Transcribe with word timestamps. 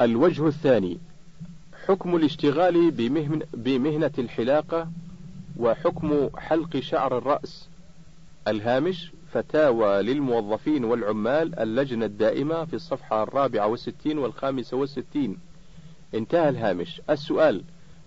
الوجه 0.00 0.46
الثاني 0.46 0.98
حكم 1.86 2.16
الاشتغال 2.16 2.90
بمهن 2.90 3.42
بمهنة 3.54 4.10
الحلاقة 4.18 4.88
وحكم 5.56 6.30
حلق 6.38 6.76
شعر 6.76 7.18
الرأس. 7.18 7.68
الهامش 8.48 9.12
فتاوى 9.32 10.02
للموظفين 10.02 10.84
والعمال 10.84 11.58
اللجنة 11.58 12.04
الدائمة 12.04 12.64
في 12.64 12.74
الصفحة 12.74 13.22
الرابعة 13.22 13.66
والستين 13.66 14.18
والخامسة 14.18 14.76
والستين. 14.76 15.38
انتهى 16.14 16.48
الهامش. 16.48 17.02
السؤال 17.10 17.62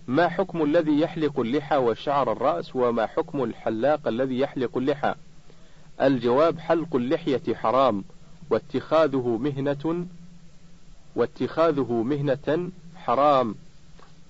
ما 0.07 0.27
حكم 0.27 0.63
الذي 0.63 0.99
يحلق 0.99 1.39
اللحى 1.39 1.77
وشعر 1.77 2.31
الرأس 2.31 2.75
وما 2.75 3.05
حكم 3.05 3.43
الحلاق 3.43 4.07
الذي 4.07 4.39
يحلق 4.39 4.77
اللحى؟ 4.77 5.15
الجواب 6.01 6.59
حلق 6.59 6.95
اللحية 6.95 7.55
حرام 7.55 8.03
واتخاذه 8.49 9.37
مهنة 9.37 10.05
واتخاذه 11.15 11.91
مهنة 11.91 12.69
حرام 12.95 13.55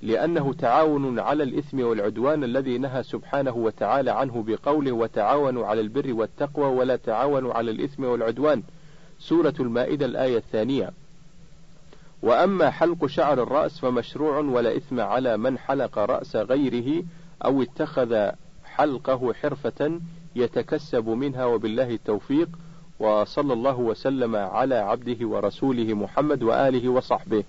لأنه 0.02 0.54
تعاون 0.54 1.20
على 1.20 1.44
الإثم 1.44 1.80
والعدوان 1.80 2.44
الذي 2.44 2.78
نهى 2.78 3.04
سبحانه 3.04 3.56
وتعالى 3.56 4.12
عنه 4.12 4.44
بقوله 4.48 4.92
وتعاونوا 4.92 5.66
على 5.66 5.82
البر 5.82 6.14
والتقوى 6.14 6.66
ولا 6.66 6.96
تعاونوا 6.96 7.54
على 7.54 7.72
الإثم 7.72 8.04
والعدوان 8.04 8.64
سورة 9.20 9.54
المائدة 9.60 10.06
الآية 10.06 10.38
الثانية. 10.38 10.90
وأما 12.22 12.70
حلق 12.70 13.06
شعر 13.06 13.44
الرأس 13.44 13.80
فمشروع 13.80 14.38
ولا 14.38 14.78
إثم 14.78 15.00
على 15.00 15.38
من 15.38 15.58
حلق 15.58 16.00
رأس 16.00 16.36
غيره 16.36 17.04
أو 17.46 17.62
اتخذ 17.62 18.30
حلقه 18.66 19.34
حرفة 19.34 20.00
يتكسب 20.36 21.10
منها 21.10 21.46
وبالله 21.46 21.90
التوفيق. 21.90 22.50
وصلى 23.04 23.54
الله 23.54 23.78
وسلم 23.80 24.36
على 24.36 24.76
عبده 24.76 25.28
ورسوله 25.28 25.94
محمد 25.94 26.44
وآله 26.44 26.90
وصحبه. 26.90 27.44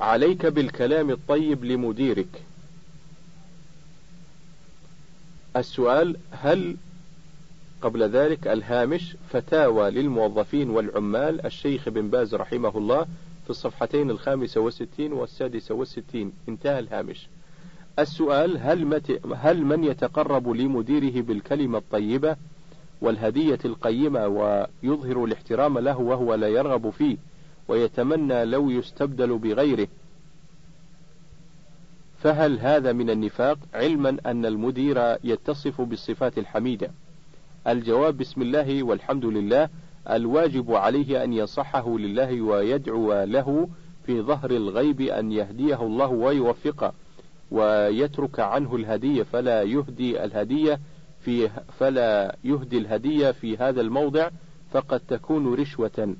عليك 0.00 0.46
بالكلام 0.46 1.10
الطيب 1.10 1.64
لمديرك. 1.64 2.42
السؤال 5.56 6.16
هل 6.30 6.76
قبل 7.82 8.02
ذلك 8.02 8.46
الهامش 8.46 9.16
فتاوى 9.30 9.90
للموظفين 9.90 10.70
والعمال؟ 10.70 11.46
الشيخ 11.46 11.88
بن 11.88 12.08
باز 12.08 12.34
رحمه 12.34 12.78
الله 12.78 13.06
في 13.44 13.50
الصفحتين 13.50 14.10
الخامسة 14.10 14.60
والستين 14.60 15.12
والسادسة 15.12 15.74
والستين. 15.74 16.32
انتهى 16.48 16.78
الهامش. 16.78 17.26
السؤال 17.98 18.58
هل, 18.58 18.86
مت 18.86 19.20
هل 19.34 19.64
من 19.64 19.84
يتقرب 19.84 20.48
لمديره 20.48 21.22
بالكلمة 21.22 21.78
الطيبة 21.78 22.36
والهدية 23.00 23.58
القيمة 23.64 24.26
ويظهر 24.26 25.24
الاحترام 25.24 25.78
له 25.78 25.98
وهو 25.98 26.34
لا 26.34 26.48
يرغب 26.48 26.90
فيه 26.90 27.16
ويتمنى 27.68 28.44
لو 28.44 28.70
يستبدل 28.70 29.38
بغيره؟ 29.38 29.88
فهل 32.18 32.58
هذا 32.58 32.92
من 32.92 33.10
النفاق؟ 33.10 33.58
علما 33.74 34.16
أن 34.26 34.46
المدير 34.46 35.16
يتصف 35.24 35.80
بالصفات 35.80 36.38
الحميدة. 36.38 36.90
الجواب 37.68 38.18
بسم 38.18 38.42
الله 38.42 38.82
والحمد 38.82 39.24
لله 39.24 39.68
الواجب 40.10 40.72
عليه 40.72 41.24
أن 41.24 41.32
ينصحه 41.32 41.98
لله 41.98 42.42
ويدعو 42.42 43.24
له 43.24 43.68
في 44.06 44.20
ظهر 44.20 44.50
الغيب 44.50 45.00
أن 45.00 45.32
يهديه 45.32 45.82
الله 45.82 46.06
ويوفقه. 46.08 46.92
ويترك 47.52 48.40
عنه 48.40 48.76
الهدية 48.76 49.22
فلا 49.22 49.62
يهدي 49.62 50.24
الهدية 50.24 50.80
في 51.20 51.50
فلا 51.78 52.36
يهدي 52.44 52.78
الهدية 52.78 53.30
في 53.30 53.56
هذا 53.56 53.80
الموضع 53.80 54.28
فقد 54.70 55.00
تكون 55.08 55.54
رشوة. 55.54 56.14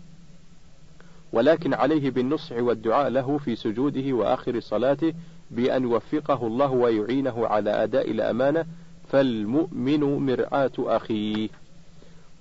ولكن 1.33 1.75
عليه 1.75 2.11
بالنصح 2.11 2.57
والدعاء 2.57 3.09
له 3.09 3.39
في 3.39 3.57
سجوده 3.57 4.13
وآخر 4.13 4.61
صلاته 4.61 5.15
بأن 5.51 5.83
يوفقه 5.83 6.47
الله 6.47 6.71
ويعينه 6.71 7.47
على 7.47 7.71
أداء 7.71 8.11
الأمانة 8.11 8.65
فالمؤمن 9.09 10.01
مرآة 10.01 10.73
أخيه. 10.79 11.49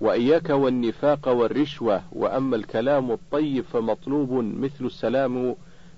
وإياك 0.01 0.49
والنفاق 0.49 1.27
والرشوة 1.27 2.01
وأما 2.11 2.55
الكلام 2.55 3.11
الطيب 3.11 3.63
فمطلوب 3.63 4.31
مثل 4.33 4.85
السلام 4.85 5.55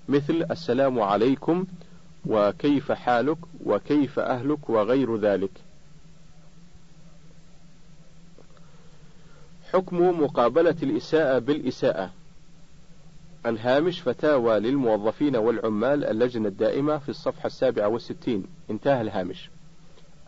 مثل 0.08 0.46
السلام 0.50 1.00
عليكم 1.00 1.64
وكيف 2.26 2.92
حالك 2.92 3.38
وكيف 3.64 4.18
أهلك 4.18 4.70
وغير 4.70 5.16
ذلك. 5.16 5.50
حكم 9.72 10.22
مقابلة 10.22 10.76
الإساءة 10.82 11.38
بالإساءة. 11.38 12.10
الهامش 13.46 14.00
فتاوى 14.00 14.58
للموظفين 14.58 15.36
والعمال 15.36 16.04
اللجنة 16.04 16.48
الدائمة 16.48 16.98
في 16.98 17.08
الصفحة 17.08 17.46
السابعة 17.46 17.88
والستين. 17.88 18.46
انتهى 18.70 19.00
الهامش. 19.00 19.50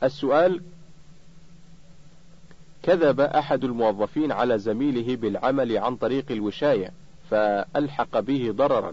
السؤال 0.02 0.62
كذب 2.82 3.20
أحد 3.20 3.64
الموظفين 3.64 4.32
على 4.32 4.58
زميله 4.58 5.16
بالعمل 5.16 5.78
عن 5.78 5.96
طريق 5.96 6.24
الوشاية 6.30 6.90
فألحق 7.30 8.20
به 8.20 8.52
ضررا. 8.52 8.92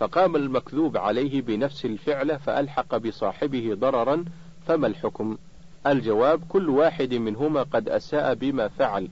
فقام 0.00 0.36
المكذوب 0.36 0.96
عليه 0.96 1.42
بنفس 1.42 1.84
الفعل 1.84 2.38
فألحق 2.38 2.96
بصاحبه 2.96 3.74
ضررا 3.74 4.24
فما 4.66 4.86
الحكم؟ 4.86 5.38
الجواب 5.86 6.40
كل 6.48 6.68
واحد 6.68 7.14
منهما 7.14 7.62
قد 7.62 7.88
أساء 7.88 8.34
بما 8.34 8.68
فعل 8.68 9.08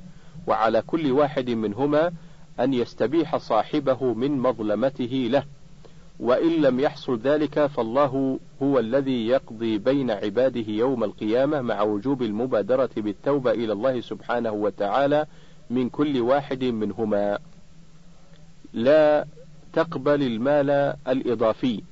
وعلى 0.47 0.83
كل 0.87 1.13
واحد 1.13 1.51
منهما 1.51 2.13
أن 2.61 2.75
يستبيح 2.75 3.37
صاحبه 3.37 4.15
من 4.15 4.39
مظلمته 4.39 5.29
له. 5.31 5.45
وإن 6.21 6.63
لم 6.63 6.81
يحصل 6.81 7.19
ذلك 7.19 7.67
فالله 7.67 8.39
هو 8.63 8.79
الذي 8.79 9.27
يقضي 9.27 9.79
بين 9.79 10.11
عباده 10.11 10.73
يوم 10.73 11.05
القيامة 11.05 11.61
مع 11.61 11.83
وجوب 11.83 12.23
المبادرة 12.23 12.91
بالتوبة 12.97 13.51
إلى 13.51 13.73
الله 13.73 14.01
سبحانه 14.01 14.53
وتعالى 14.53 15.27
من 15.71 15.89
كل 15.89 16.21
واحد 16.21 16.65
منهما. 16.65 17.39
لا 18.73 19.27
تقبل 19.73 20.23
المال 20.23 20.71
الإضافي. 21.09 21.83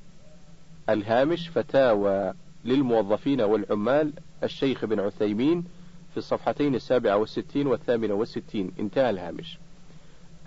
الهامش 0.89 1.49
فتاوى 1.49 2.33
للموظفين 2.65 3.41
والعمال. 3.41 4.13
الشيخ 4.43 4.85
بن 4.85 4.99
عثيمين 4.99 5.63
في 6.11 6.17
الصفحتين 6.17 6.75
السابعة 6.75 7.17
والستين 7.17 7.67
والثامنة 7.67 8.13
والستين. 8.13 8.71
انتهى 8.79 9.09
الهامش. 9.09 9.57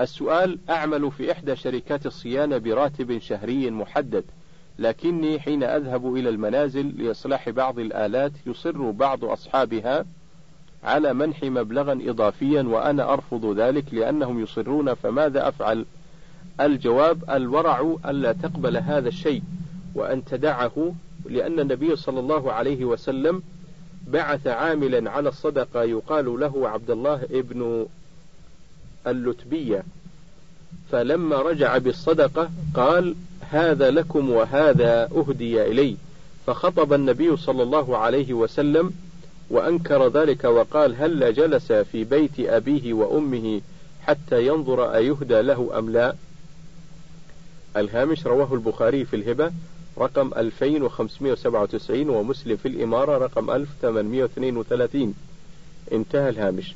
السؤال 0.01 0.59
أعمل 0.71 1.11
في 1.11 1.33
إحدى 1.33 1.57
شركات 1.57 2.07
الصيانة 2.07 2.59
براتب 2.59 3.19
شهري 3.19 3.71
محدد 3.71 4.25
لكني 4.79 5.41
حين 5.41 5.63
أذهب 5.63 6.15
إلى 6.15 6.29
المنازل 6.29 7.03
لإصلاح 7.03 7.51
بعض 7.51 7.79
الآلات 7.79 8.33
يصر 8.47 8.91
بعض 8.91 9.25
أصحابها 9.25 10.05
على 10.85 11.15
منح 11.15 11.43
مبلغا 11.43 11.93
إضافيا 11.93 12.63
وأنا 12.63 13.13
أرفض 13.13 13.59
ذلك 13.61 13.95
لأنهم 13.95 14.43
يصرون 14.43 14.95
فماذا 14.95 15.49
أفعل؟ 15.49 15.85
الجواب 16.61 17.31
الورع 17.31 17.97
ألا 18.07 18.33
تقبل 18.33 18.77
هذا 18.77 19.09
الشيء 19.09 19.43
وأن 19.95 20.25
تدعه 20.25 20.95
لأن 21.31 21.61
النبي 21.61 21.97
صلى 21.97 22.21
الله 22.21 22.53
عليه 22.53 22.85
وسلم 22.85 23.43
بعث 24.07 24.47
عاملا 24.47 25.11
على 25.11 25.29
الصدقة 25.29 25.83
يقال 25.83 26.41
له 26.41 26.69
عبد 26.69 26.91
الله 26.91 27.23
ابن 27.31 27.87
اللتبية. 29.07 29.83
فلما 30.93 31.37
رجع 31.37 31.79
بالصدقة 31.79 32.51
قال 32.75 33.15
هذا 33.51 33.91
لكم 33.91 34.31
وهذا 34.31 35.09
أهدي 35.17 35.63
إلي 35.63 35.97
فخطب 36.47 36.93
النبي 36.93 37.37
صلى 37.37 37.63
الله 37.63 37.97
عليه 37.97 38.35
وسلم 38.35 38.93
وأنكر 39.51 40.09
ذلك 40.09 40.45
وقال 40.45 40.95
هل 40.97 41.35
جلس 41.35 41.73
في 41.73 42.05
بيت 42.05 42.41
أبيه 42.41 42.93
وأمه 42.95 43.61
حتى 44.03 44.47
ينظر 44.47 44.95
أيهدى 44.95 45.41
له 45.41 45.79
أم 45.79 45.91
لا؟ 45.91 46.15
الهامش 47.77 48.27
رواه 48.27 48.55
البخاري 48.55 49.05
في 49.05 49.17
الهبة 49.17 49.53
رقم 49.99 50.31
2597 50.37 52.11
ومسلم 52.11 52.57
في 52.57 52.69
الإمارة 52.69 53.19
رقم 53.19 53.51
1832 53.51 55.15
انتهى 55.93 56.29
الهامش. 56.29 56.75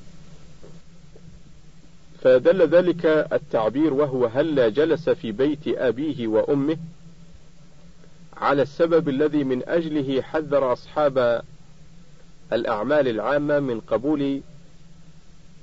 فدل 2.23 2.69
ذلك 2.69 3.07
التعبير 3.33 3.95
وهو 3.95 4.27
هلا 4.27 4.69
جلس 4.69 5.11
في 5.11 5.33
بيت 5.33 5.69
أبيه 5.69 6.27
وأمه 6.27 6.77
على 8.37 8.63
السبب 8.63 9.09
الذي 9.09 9.45
من 9.45 9.63
أجله 9.69 10.23
حذر 10.23 10.73
أصحاب 10.73 11.43
الأعمال 12.53 13.09
العامة 13.09 13.61
من 13.61 13.81
قبول 13.81 14.41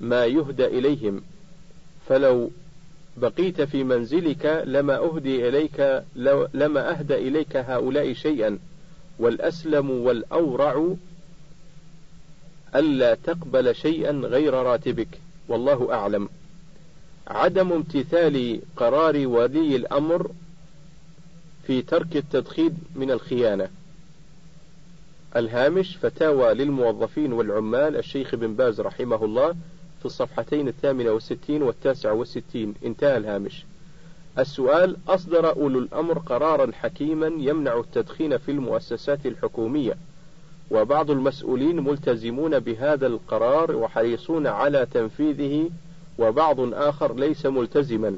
ما 0.01 0.25
يهدى 0.25 0.65
إليهم. 0.65 1.21
فلو 2.09 2.51
بقيت 3.17 3.61
في 3.61 3.83
منزلك 3.83 4.63
لما 4.65 4.97
أهدي 4.97 5.47
إليك 5.47 6.03
لما 6.53 6.89
أهدى 6.91 7.15
إليك 7.15 7.57
هؤلاء 7.57 8.13
شيئا. 8.13 8.59
والأسلم 9.19 9.91
والأورع 9.91 10.95
ألا 12.75 13.15
تقبل 13.15 13.75
شيئا 13.75 14.11
غير 14.11 14.53
راتبك. 14.53 15.19
والله 15.47 15.93
أعلم. 15.93 16.29
عدم 17.27 17.71
امتثال 17.71 18.61
قرار 18.75 19.27
ولي 19.27 19.75
الأمر 19.75 20.31
في 21.67 21.81
ترك 21.81 22.17
التدخين 22.17 22.77
من 22.95 23.11
الخيانة. 23.11 23.69
الهامش 25.35 25.97
فتاوى 25.97 26.53
للموظفين 26.53 27.33
والعمال 27.33 27.95
الشيخ 27.95 28.35
بن 28.35 28.53
باز 28.53 28.81
رحمه 28.81 29.25
الله 29.25 29.55
في 30.01 30.05
الصفحتين 30.05 30.67
الثامنة 30.67 31.11
والستين 31.11 31.63
والتاسعة 31.63 32.13
والستين. 32.13 32.73
انتهى 32.85 33.17
الهامش. 33.17 33.65
السؤال 34.39 34.97
أصدر 35.07 35.49
أولو 35.55 35.79
الأمر 35.79 36.19
قرارا 36.19 36.71
حكيما 36.71 37.31
يمنع 37.37 37.79
التدخين 37.79 38.37
في 38.37 38.51
المؤسسات 38.51 39.25
الحكومية 39.25 39.97
وبعض 40.71 41.11
المسؤولين 41.11 41.79
ملتزمون 41.79 42.59
بهذا 42.59 43.07
القرار 43.07 43.75
وحريصون 43.75 44.47
على 44.47 44.87
تنفيذه 44.93 45.69
وبعض 46.19 46.73
آخر 46.73 47.15
ليس 47.15 47.45
ملتزما. 47.45 48.17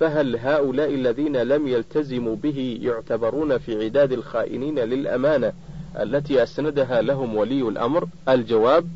فهل 0.00 0.36
هؤلاء 0.36 0.94
الذين 0.94 1.36
لم 1.36 1.68
يلتزموا 1.68 2.36
به 2.36 2.78
يعتبرون 2.82 3.58
في 3.58 3.84
عداد 3.84 4.12
الخائنين 4.12 4.78
للأمانة 4.78 5.52
التي 5.96 6.42
أسندها 6.42 7.02
لهم 7.02 7.36
ولي 7.36 7.62
الأمر؟ 7.62 8.08
الجواب 8.28 8.88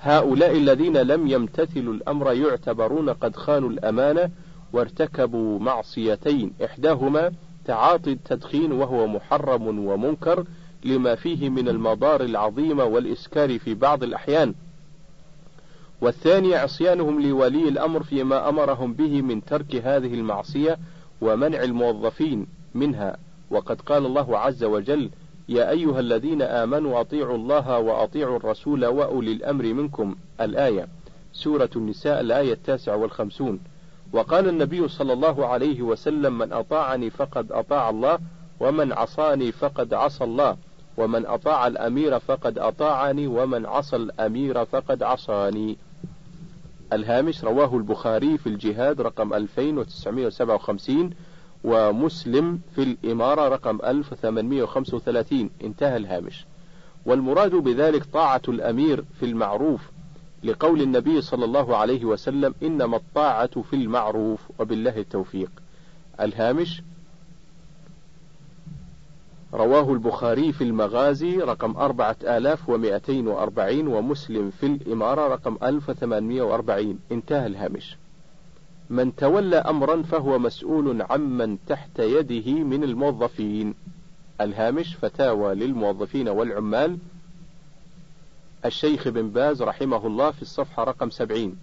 هؤلاء 0.00 0.56
الذين 0.56 0.96
لم 0.96 1.26
يمتثلوا 1.26 1.94
الأمر 1.94 2.32
يعتبرون 2.32 3.10
قد 3.10 3.36
خانوا 3.36 3.70
الأمانة 3.70 4.30
وارتكبوا 4.72 5.58
معصيتين. 5.58 6.52
إحداهما 6.64 7.32
تعاطي 7.64 8.12
التدخين 8.12 8.72
وهو 8.72 9.06
محرم 9.06 9.86
ومنكر 9.86 10.44
لما 10.84 11.14
فيه 11.14 11.48
من 11.48 11.68
المضار 11.68 12.20
العظيمة 12.20 12.84
والإسكار 12.84 13.58
في 13.58 13.74
بعض 13.74 14.02
الأحيان. 14.02 14.54
والثاني 16.00 16.54
عصيانهم 16.54 17.22
لولي 17.22 17.68
الأمر 17.68 18.02
فيما 18.02 18.48
أمرهم 18.48 18.92
به 18.92 19.22
من 19.22 19.44
ترك 19.44 19.74
هذه 19.74 20.14
المعصية 20.14 20.78
ومنع 21.20 21.62
الموظفين 21.62 22.46
منها. 22.74 23.16
وقد 23.50 23.80
قال 23.80 24.06
الله 24.06 24.38
عز 24.38 24.64
وجل 24.64 25.10
يا 25.48 25.70
أيها 25.70 26.00
الذين 26.00 26.42
آمنوا 26.42 27.00
أطيعوا 27.00 27.36
الله 27.36 27.78
وأطيعوا 27.78 28.36
الرسول 28.36 28.86
وأولي 28.86 29.32
الأمر 29.32 29.64
منكم. 29.64 30.16
الآية 30.40 30.88
سورة 31.32 31.70
النساء 31.76 32.20
الآية 32.20 32.52
التاسعة 32.52 32.96
والخمسون. 32.96 33.60
وقال 34.12 34.48
النبي 34.48 34.88
صلى 34.88 35.12
الله 35.12 35.46
عليه 35.46 35.82
وسلم 35.82 36.38
من 36.38 36.52
أطاعني 36.52 37.10
فقد 37.10 37.52
أطاع 37.52 37.90
الله 37.90 38.18
ومن 38.60 38.92
عصاني 38.92 39.52
فقد 39.52 39.94
عصى 39.94 40.24
الله 40.24 40.56
ومن 40.96 41.26
أطاع 41.26 41.66
الأمير 41.66 42.18
فقد 42.18 42.58
أطاعني 42.58 43.26
ومن 43.26 43.66
عصى 43.66 43.96
الأمير 43.96 44.64
فقد 44.64 45.02
عصاني. 45.02 45.76
الهامش 46.92 47.44
رواه 47.44 47.76
البخاري 47.76 48.38
في 48.38 48.46
الجهاد 48.46 49.00
رقم 49.00 49.34
2957 49.34 51.10
ومسلم 51.64 52.60
في 52.74 52.82
الإمارة 52.82 53.48
رقم 53.48 53.78
1835 53.84 55.50
انتهى 55.64 55.96
الهامش. 55.96 56.44
والمراد 57.06 57.54
بذلك 57.54 58.04
طاعة 58.04 58.42
الأمير 58.48 59.04
في 59.20 59.26
المعروف 59.26 59.80
لقول 60.44 60.82
النبي 60.82 61.20
صلى 61.20 61.44
الله 61.44 61.76
عليه 61.76 62.04
وسلم 62.04 62.54
إنما 62.62 62.96
الطاعة 62.96 63.62
في 63.62 63.76
المعروف 63.76 64.40
وبالله 64.58 64.98
التوفيق. 64.98 65.50
الهامش 66.20 66.82
رواه 69.54 69.92
البخاري 69.92 70.52
في 70.52 70.64
المغازي 70.64 71.36
رقم 71.36 71.76
أربعة 71.76 72.16
آلاف 72.22 72.68
ومائتين 72.68 73.28
وأربعين 73.28 73.86
ومسلم 73.86 74.50
في 74.50 74.66
الإمارة 74.66 75.28
رقم 75.28 75.58
ألف 75.62 75.88
وثمانمائة 75.88 76.42
وأربعين. 76.42 76.98
انتهى 77.12 77.46
الهامش. 77.46 77.96
من 78.90 79.16
تولى 79.16 79.56
أمرا 79.56 80.02
فهو 80.02 80.38
مسؤول 80.38 81.02
عمن 81.02 81.58
تحت 81.66 81.98
يده 81.98 82.52
من 82.52 82.84
الموظفين. 82.84 83.74
الهامش 84.40 84.96
فتاوى 84.96 85.54
للموظفين 85.54 86.28
والعمال. 86.28 86.98
الشيخ 88.64 89.08
بن 89.08 89.30
باز 89.30 89.62
رحمه 89.62 90.06
الله 90.06 90.30
في 90.30 90.42
الصفحة 90.42 90.84
رقم 90.84 91.10
سبعين. 91.10 91.56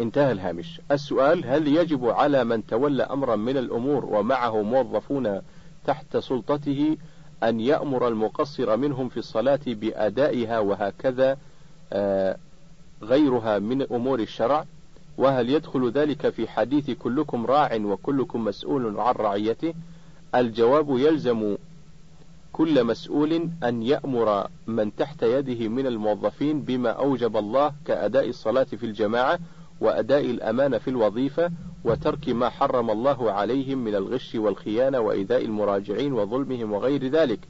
انتهى 0.00 0.32
الهامش. 0.32 0.80
السؤال 0.90 1.46
هل 1.46 1.68
يجب 1.68 2.06
على 2.06 2.44
من 2.44 2.66
تولى 2.66 3.02
أمرا 3.02 3.36
من 3.36 3.56
الأمور 3.56 4.04
ومعه 4.04 4.62
موظفون 4.62 5.40
تحت 5.86 6.16
سلطته 6.16 6.96
أن 7.42 7.60
يأمر 7.60 8.08
المقصر 8.08 8.76
منهم 8.76 9.08
في 9.08 9.16
الصلاة 9.16 9.60
بأدائها 9.66 10.58
وهكذا 10.58 11.38
آه، 11.92 12.36
غيرها 13.02 13.58
من 13.58 13.82
أمور 13.82 14.20
الشرع؟ 14.20 14.64
وهل 15.18 15.50
يدخل 15.50 15.90
ذلك 15.90 16.28
في 16.28 16.48
حديث 16.48 16.90
كلكم 16.90 17.46
راع 17.46 17.76
وكلكم 17.84 18.44
مسؤول 18.44 19.00
عن 19.00 19.14
رعيته؟ 19.14 19.74
الجواب 20.34 20.98
يلزم 20.98 21.56
كل 22.52 22.84
مسؤول 22.84 23.48
أن 23.64 23.82
يأمر 23.82 24.46
من 24.66 24.96
تحت 24.96 25.22
يده 25.22 25.68
من 25.68 25.86
الموظفين 25.86 26.60
بما 26.60 26.90
أوجب 26.90 27.36
الله 27.36 27.72
كأداء 27.84 28.28
الصلاة 28.28 28.64
في 28.64 28.86
الجماعة 28.86 29.38
وأداء 29.80 30.30
الأمانة 30.30 30.78
في 30.78 30.88
الوظيفة 30.88 31.50
وترك 31.84 32.28
ما 32.28 32.48
حرم 32.48 32.90
الله 32.90 33.32
عليهم 33.32 33.78
من 33.78 33.94
الغش 33.94 34.34
والخيانة 34.34 35.00
وإيذاء 35.00 35.44
المراجعين 35.44 36.12
وظلمهم 36.12 36.72
وغير 36.72 37.08
ذلك. 37.08 37.40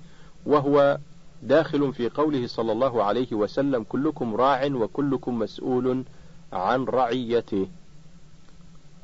وهو 0.46 0.98
داخل 1.42 1.92
في 1.92 2.08
قوله 2.08 2.46
صلى 2.46 2.72
الله 2.72 3.02
عليه 3.02 3.32
وسلم 3.32 3.82
كلكم 3.82 4.34
راع 4.34 4.66
وكلكم 4.66 5.38
مسؤول 5.38 6.04
عن 6.54 6.84
رعيته. 6.84 7.68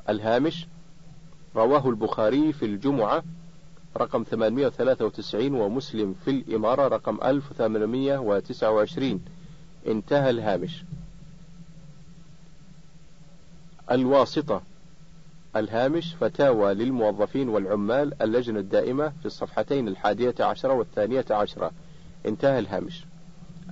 الهامش 0.09 0.67
رواه 1.55 1.89
البخاري 1.89 2.53
في 2.53 2.65
الجمعة 2.65 3.23
رقم 3.97 4.23
893 4.23 5.53
ومسلم 5.53 6.15
في 6.25 6.31
الإمارة 6.31 6.87
رقم 6.87 7.17
1829 7.23 9.21
انتهى 9.87 10.29
الهامش. 10.29 10.83
الواسطة 13.91 14.61
الهامش 15.55 16.15
فتاوى 16.15 16.73
للموظفين 16.73 17.49
والعمال 17.49 18.21
اللجنة 18.21 18.59
الدائمة 18.59 19.09
في 19.19 19.25
الصفحتين 19.25 19.87
الحادية 19.87 20.35
عشرة 20.39 20.73
والثانية 20.73 21.25
عشرة. 21.31 21.71
انتهى 22.25 22.59
الهامش. 22.59 23.05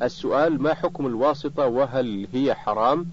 السؤال 0.02 0.62
ما 0.62 0.74
حكم 0.74 1.06
الواسطة 1.08 1.66
وهل 1.66 2.28
هي 2.34 2.56
حرام؟ 2.56 3.06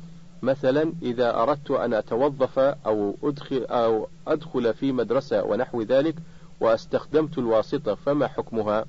مثلا 0.42 0.92
إذا 1.02 1.42
أردت 1.42 1.70
أن 1.70 1.94
أتوظف 1.94 2.58
أو 2.58 3.14
أدخل, 3.22 3.64
أو 3.64 4.08
أدخل 4.26 4.74
في 4.74 4.92
مدرسة 4.92 5.44
ونحو 5.44 5.82
ذلك 5.82 6.14
واستخدمت 6.60 7.38
الواسطة 7.38 7.94
فما 7.94 8.26
حكمها؟ 8.26 8.84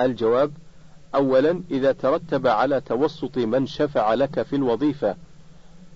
الجواب 0.00 0.52
أولا 1.14 1.62
إذا 1.70 1.92
ترتب 1.92 2.46
على 2.46 2.80
توسط 2.80 3.38
من 3.38 3.66
شفع 3.66 4.14
لك 4.14 4.42
في 4.42 4.56
الوظيفة. 4.56 5.16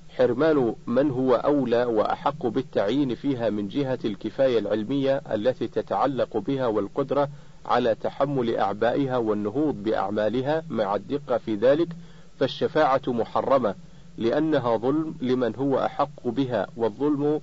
حرمان 0.08 0.74
من 0.86 1.10
هو 1.10 1.34
أولى 1.34 1.84
وأحق 1.84 2.46
بالتعيين 2.46 3.14
فيها 3.14 3.50
من 3.50 3.68
جهة 3.68 3.98
الكفاية 4.04 4.58
العلمية 4.58 5.22
التي 5.32 5.68
تتعلق 5.68 6.36
بها 6.36 6.66
والقدرة 6.66 7.28
على 7.66 7.94
تحمل 7.94 8.56
أعبائها 8.56 9.16
والنهوض 9.16 9.74
بأعمالها 9.74 10.62
مع 10.68 10.94
الدقة 10.94 11.38
في 11.38 11.54
ذلك 11.54 11.88
فالشفاعة 12.40 13.02
محرمة. 13.06 13.74
لأنها 14.18 14.76
ظلم 14.76 15.14
لمن 15.20 15.56
هو 15.56 15.78
أحق 15.78 16.28
بها 16.28 16.66
والظلم 16.76 17.40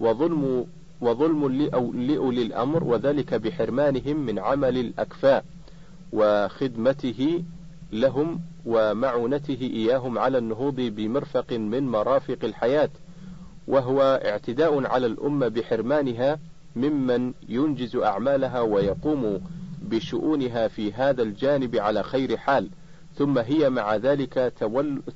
وظلم 0.00 0.66
وظلم 1.00 1.48
لأولي 1.94 2.42
الأمر 2.42 2.84
وذلك 2.84 3.34
بحرمانهم 3.34 4.16
من 4.16 4.38
عمل 4.38 4.78
الأكفاء 4.78 5.44
وخدمته 6.12 7.42
لهم 7.92 8.40
ومعونته 8.66 9.58
إياهم 9.60 10.18
على 10.18 10.38
النهوض 10.38 10.74
بمرفق 10.80 11.52
من 11.52 11.88
مرافق 11.88 12.38
الحياة 12.44 12.90
وهو 13.68 14.20
اعتداء 14.24 14.86
على 14.86 15.06
الأمة 15.06 15.48
بحرمانها 15.48 16.38
ممن 16.76 17.32
ينجز 17.48 17.96
أعمالها 17.96 18.60
ويقوم 18.60 19.40
بشؤونها 19.82 20.68
في 20.68 20.92
هذا 20.92 21.22
الجانب 21.22 21.76
على 21.76 22.02
خير 22.02 22.36
حال. 22.36 22.68
ثم 23.14 23.38
هي 23.38 23.70
مع 23.70 23.96
ذلك 23.96 24.52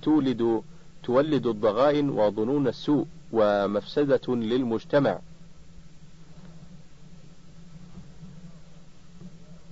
تولد 0.02 0.62
تولد 1.04 1.47
الضغائن 1.47 2.11
وظنون 2.11 2.69
السوء 2.69 3.07
ومفسدة 3.33 4.21
للمجتمع. 4.28 5.19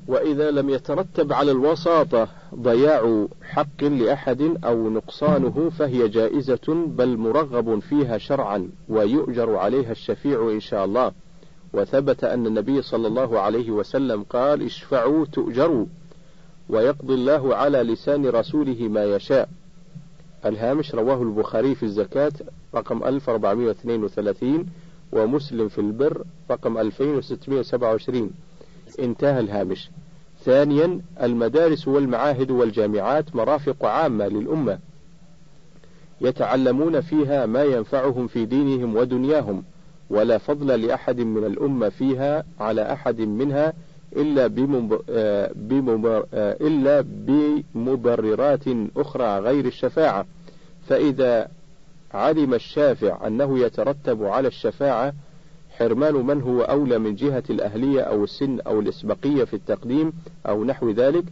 وإذا 0.06 0.50
لم 0.50 0.70
يترتب 0.70 1.32
على 1.32 1.50
الوساطة 1.50 2.28
ضياع 2.54 3.26
حق 3.42 3.84
لأحد 3.84 4.56
أو 4.64 4.90
نقصانه 4.90 5.70
فهي 5.78 6.08
جائزة 6.08 6.84
بل 6.86 7.16
مرغب 7.16 7.78
فيها 7.78 8.18
شرعا 8.18 8.68
ويؤجر 8.88 9.56
عليها 9.56 9.92
الشفيع 9.92 10.50
إن 10.50 10.60
شاء 10.60 10.84
الله. 10.84 11.12
وثبت 11.72 12.24
أن 12.24 12.46
النبي 12.46 12.82
صلى 12.82 13.06
الله 13.06 13.40
عليه 13.40 13.70
وسلم 13.70 14.22
قال 14.22 14.62
اشفعوا 14.62 15.26
تؤجروا 15.26 15.86
ويقضي 16.68 17.14
الله 17.14 17.56
على 17.56 17.82
لسان 17.82 18.26
رسوله 18.26 18.88
ما 18.88 19.04
يشاء. 19.04 19.48
الهامش 20.46 20.94
رواه 20.94 21.22
البخاري 21.22 21.74
في 21.74 21.82
الزكاة 21.82 22.32
رقم 22.74 23.04
1432 23.04 24.66
ومسلم 25.12 25.68
في 25.68 25.78
البر 25.78 26.24
رقم 26.50 26.78
2627 26.78 28.30
انتهى 29.00 29.40
الهامش. 29.40 29.90
ثانيا 30.44 31.00
المدارس 31.22 31.88
والمعاهد 31.88 32.50
والجامعات 32.50 33.36
مرافق 33.36 33.84
عامة 33.84 34.26
للأمة 34.28 34.78
يتعلمون 36.20 37.00
فيها 37.00 37.46
ما 37.46 37.62
ينفعهم 37.64 38.26
في 38.26 38.44
دينهم 38.44 38.96
ودنياهم 38.96 39.64
ولا 40.10 40.38
فضل 40.38 40.66
لأحد 40.86 41.20
من 41.20 41.44
الأمة 41.44 41.88
فيها 41.88 42.44
على 42.60 42.92
أحد 42.92 43.20
منها 43.20 43.72
إلا 44.18 44.46
بمبر 45.54 46.26
إلا 46.60 47.04
بمبررات 47.74 48.64
أخرى 48.96 49.38
غير 49.38 49.64
الشفاعة. 49.64 50.26
فإذا 50.88 51.48
علم 52.14 52.54
الشافع 52.54 53.26
أنه 53.26 53.58
يترتب 53.58 54.24
على 54.24 54.48
الشفاعة 54.48 55.12
حرمان 55.78 56.14
من 56.14 56.42
هو 56.42 56.62
أولى 56.62 56.98
من 56.98 57.14
جهة 57.14 57.42
الأهلية 57.50 58.00
أو 58.00 58.24
السن 58.24 58.60
أو 58.60 58.80
الإسبقية 58.80 59.44
في 59.44 59.54
التقديم 59.54 60.12
أو 60.46 60.64
نحو 60.64 60.90
ذلك 60.90 61.24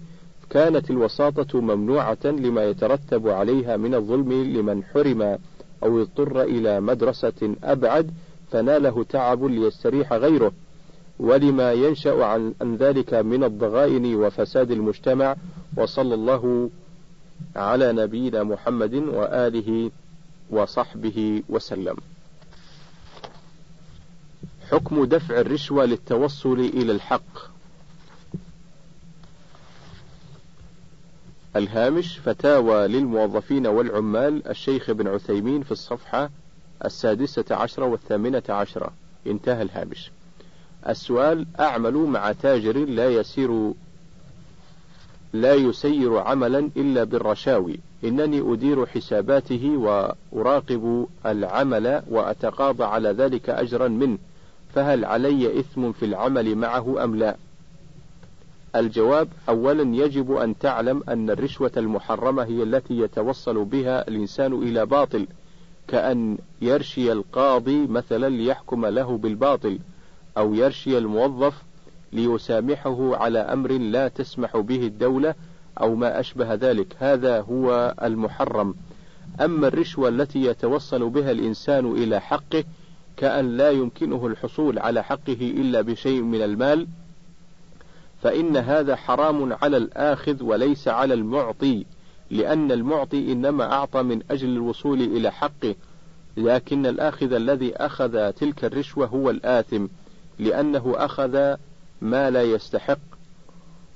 كانت 0.50 0.90
الوساطة 0.90 1.60
ممنوعة 1.60 2.18
لما 2.24 2.64
يترتب 2.64 3.28
عليها 3.28 3.76
من 3.76 3.94
الظلم 3.94 4.32
لمن 4.32 4.84
حرم 4.84 5.38
أو 5.82 6.02
اضطر 6.02 6.42
إلى 6.42 6.80
مدرسة 6.80 7.54
أبعد 7.64 8.10
فناله 8.50 9.04
تعب 9.04 9.44
ليستريح 9.44 10.12
غيره. 10.12 10.52
ولما 11.18 11.72
ينشأ 11.72 12.24
عن 12.24 12.76
ذلك 12.80 13.14
من 13.14 13.44
الضغائن 13.44 14.14
وفساد 14.14 14.70
المجتمع 14.70 15.36
وصلى 15.76 16.14
الله 16.14 16.70
على 17.56 17.92
نبينا 17.92 18.42
محمد 18.42 18.94
وآله 18.94 19.90
وصحبه 20.50 21.42
وسلم. 21.48 21.96
حكم 24.70 25.04
دفع 25.04 25.40
الرشوة 25.40 25.84
للتوصل 25.84 26.60
إلى 26.60 26.92
الحق. 26.92 27.56
الهامش 31.56 32.18
فتاوى 32.18 32.88
للموظفين 32.88 33.66
والعمال 33.66 34.48
الشيخ 34.48 34.90
ابن 34.90 35.08
عثيمين 35.08 35.62
في 35.62 35.72
الصفحة 35.72 36.30
السادسة 36.84 37.44
عشرة 37.50 37.84
والثامنة 37.84 38.42
عشرة 38.48 38.92
انتهى 39.26 39.62
الهامش. 39.62 40.10
السؤال 40.88 41.46
أعمل 41.60 41.94
مع 41.94 42.32
تاجر 42.32 42.78
لا 42.78 43.10
يسير 43.10 43.72
لا 45.32 45.54
يسير 45.54 46.18
عملا 46.18 46.70
إلا 46.76 47.04
بالرشاوي. 47.04 47.78
إنني 48.04 48.52
أدير 48.52 48.86
حساباته 48.86 49.76
وأراقب 49.76 51.06
العمل 51.26 52.02
وأتقاضى 52.10 52.84
على 52.84 53.08
ذلك 53.08 53.50
أجرا 53.50 53.88
منه. 53.88 54.18
فهل 54.74 55.04
علي 55.04 55.60
إثم 55.60 55.92
في 55.92 56.04
العمل 56.04 56.54
معه 56.54 57.04
أم 57.04 57.16
لا؟ 57.16 57.36
الجواب 58.76 59.28
أولا 59.48 59.96
يجب 59.96 60.32
أن 60.32 60.58
تعلم 60.58 61.02
أن 61.08 61.30
الرشوة 61.30 61.72
المحرمة 61.76 62.44
هي 62.44 62.62
التي 62.62 62.98
يتوصل 62.98 63.64
بها 63.64 64.08
الإنسان 64.08 64.52
إلى 64.52 64.86
باطل 64.86 65.26
كأن 65.88 66.38
يرشي 66.62 67.12
القاضي 67.12 67.86
مثلا 67.86 68.28
ليحكم 68.28 68.86
له 68.86 69.16
بالباطل. 69.16 69.78
أو 70.36 70.54
يرشي 70.54 70.98
الموظف 70.98 71.62
ليسامحه 72.12 73.16
على 73.16 73.38
أمر 73.38 73.72
لا 73.72 74.08
تسمح 74.08 74.56
به 74.56 74.86
الدولة 74.86 75.34
أو 75.80 75.94
ما 75.94 76.20
أشبه 76.20 76.54
ذلك. 76.54 76.96
هذا 76.98 77.40
هو 77.40 77.94
المحرم. 78.02 78.74
أما 79.40 79.68
الرشوة 79.68 80.08
التي 80.08 80.44
يتوصل 80.44 81.08
بها 81.08 81.30
الإنسان 81.30 81.92
إلى 81.92 82.20
حقه 82.20 82.64
كأن 83.16 83.56
لا 83.56 83.70
يمكنه 83.70 84.26
الحصول 84.26 84.78
على 84.78 85.04
حقه 85.04 85.38
إلا 85.40 85.80
بشيء 85.80 86.22
من 86.22 86.42
المال 86.42 86.86
فإن 88.22 88.56
هذا 88.56 88.96
حرام 88.96 89.52
على 89.52 89.76
الآخذ 89.76 90.42
وليس 90.42 90.88
على 90.88 91.14
المعطي 91.14 91.86
لأن 92.30 92.72
المعطي 92.72 93.32
إنما 93.32 93.72
أعطى 93.72 94.02
من 94.02 94.22
أجل 94.30 94.48
الوصول 94.48 95.00
إلى 95.00 95.32
حقه 95.32 95.74
لكن 96.36 96.86
الآخذ 96.86 97.32
الذي 97.32 97.76
أخذ 97.76 98.32
تلك 98.32 98.64
الرشوة 98.64 99.06
هو 99.06 99.30
الآثم. 99.30 99.86
لأنه 100.38 100.94
أخذ 100.96 101.54
ما 102.00 102.30
لا 102.30 102.42
يستحق. 102.42 102.98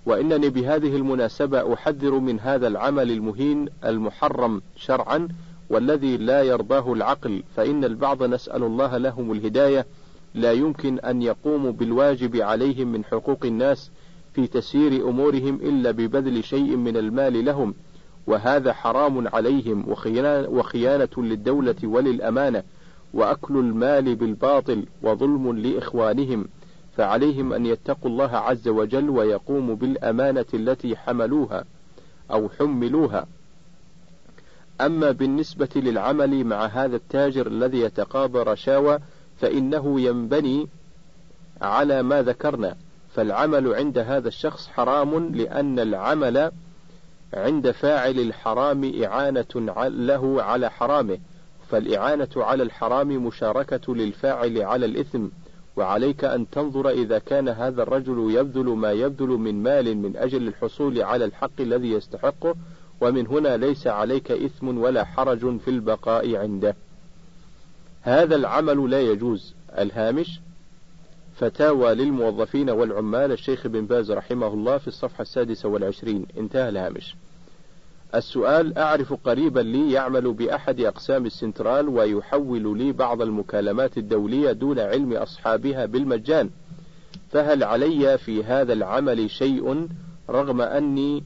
وإنني 0.06 0.48
بهذه 0.48 0.96
المناسبة 0.96 1.74
أحذر 1.74 2.18
من 2.18 2.40
هذا 2.40 2.66
العمل 2.68 3.10
المهين 3.10 3.68
المحرم 3.84 4.62
شرعا 4.76 5.28
والذي 5.70 6.16
لا 6.16 6.42
يرضاه 6.42 6.92
العقل 6.92 7.42
فإن 7.56 7.84
البعض 7.84 8.22
نسأل 8.22 8.62
الله 8.62 8.96
لهم 8.96 9.32
الهداية. 9.32 9.86
لا 10.34 10.52
يمكن 10.52 10.98
أن 10.98 11.22
يقوموا 11.22 11.72
بالواجب 11.72 12.36
عليهم 12.36 12.92
من 12.92 13.04
حقوق 13.04 13.44
الناس 13.44 13.90
في 14.34 14.46
تسيير 14.46 15.08
أمورهم 15.08 15.54
إلا 15.54 15.90
ببذل 15.90 16.44
شيء 16.44 16.76
من 16.76 16.96
المال 16.96 17.44
لهم 17.44 17.74
وهذا 18.26 18.72
حرام 18.72 19.28
عليهم 19.28 19.84
وخيانة 20.48 21.08
للدولة 21.18 21.76
وللأمانة. 21.84 22.62
وأكل 23.14 23.56
المال 23.56 24.14
بالباطل 24.14 24.86
وظلم 25.02 25.58
لإخوانهم 25.58 26.48
فعليهم 26.96 27.52
أن 27.52 27.66
يتقوا 27.66 28.10
الله 28.10 28.36
عز 28.36 28.68
وجل 28.68 29.10
ويقوموا 29.10 29.76
بالأمانة 29.76 30.46
التي 30.54 30.96
حملوها 30.96 31.64
أو 32.30 32.48
حملوها. 32.48 33.26
أما 34.80 35.10
بالنسبة 35.10 35.68
للعمل 35.76 36.44
مع 36.44 36.66
هذا 36.66 36.96
التاجر 36.96 37.46
الذي 37.46 37.80
يتقاضى 37.80 38.38
رشاوى 38.38 38.98
فإنه 39.40 40.00
ينبني 40.00 40.68
على 41.62 42.02
ما 42.02 42.22
ذكرنا، 42.22 42.76
فالعمل 43.14 43.74
عند 43.74 43.98
هذا 43.98 44.28
الشخص 44.28 44.68
حرام 44.68 45.34
لأن 45.34 45.78
العمل 45.78 46.50
عند 47.34 47.70
فاعل 47.70 48.18
الحرام 48.18 48.92
إعانة 49.04 49.44
له 49.86 50.42
على 50.42 50.70
حرامه، 50.70 51.18
فالإعانة 51.70 52.28
على 52.36 52.62
الحرام 52.62 53.26
مشاركة 53.26 53.94
للفاعل 53.94 54.62
على 54.62 54.86
الإثم، 54.86 55.26
وعليك 55.76 56.24
أن 56.24 56.50
تنظر 56.50 56.90
إذا 56.90 57.18
كان 57.18 57.48
هذا 57.48 57.82
الرجل 57.82 58.34
يبذل 58.34 58.64
ما 58.64 58.92
يبذل 58.92 59.28
من 59.28 59.62
مال 59.62 59.96
من 59.96 60.16
أجل 60.16 60.48
الحصول 60.48 61.02
على 61.02 61.24
الحق 61.24 61.60
الذي 61.60 61.90
يستحقه 61.90 62.54
ومن 63.00 63.26
هنا 63.26 63.56
ليس 63.56 63.86
عليك 63.86 64.30
إثم 64.30 64.78
ولا 64.78 65.04
حرج 65.04 65.58
في 65.58 65.68
البقاء 65.68 66.36
عنده. 66.36 66.76
هذا 68.02 68.36
العمل 68.36 68.90
لا 68.90 69.00
يجوز. 69.00 69.54
الهامش 69.78 70.40
فتاوى 71.36 71.94
للموظفين 71.94 72.70
والعمال. 72.70 73.32
الشيخ 73.32 73.66
بن 73.66 73.86
باز 73.86 74.10
رحمه 74.10 74.46
الله 74.46 74.78
في 74.78 74.88
الصفحة 74.88 75.22
السادسة 75.22 75.68
والعشرين. 75.68 76.26
انتهى 76.38 76.68
الهامش. 76.68 77.14
السؤال 78.14 78.78
أعرف 78.78 79.12
قريبا 79.12 79.60
لي 79.60 79.92
يعمل 79.92 80.32
بأحد 80.32 80.80
أقسام 80.80 81.26
السنترال 81.26 81.88
ويحول 81.88 82.78
لي 82.78 82.92
بعض 82.92 83.22
المكالمات 83.22 83.98
الدولية 83.98 84.52
دون 84.52 84.78
علم 84.78 85.12
أصحابها 85.12 85.86
بالمجان. 85.86 86.50
فهل 87.32 87.64
علي 87.64 88.18
في 88.18 88.44
هذا 88.44 88.72
العمل 88.72 89.30
شيء 89.30 89.88
رغم 90.30 90.60
أني 90.60 91.24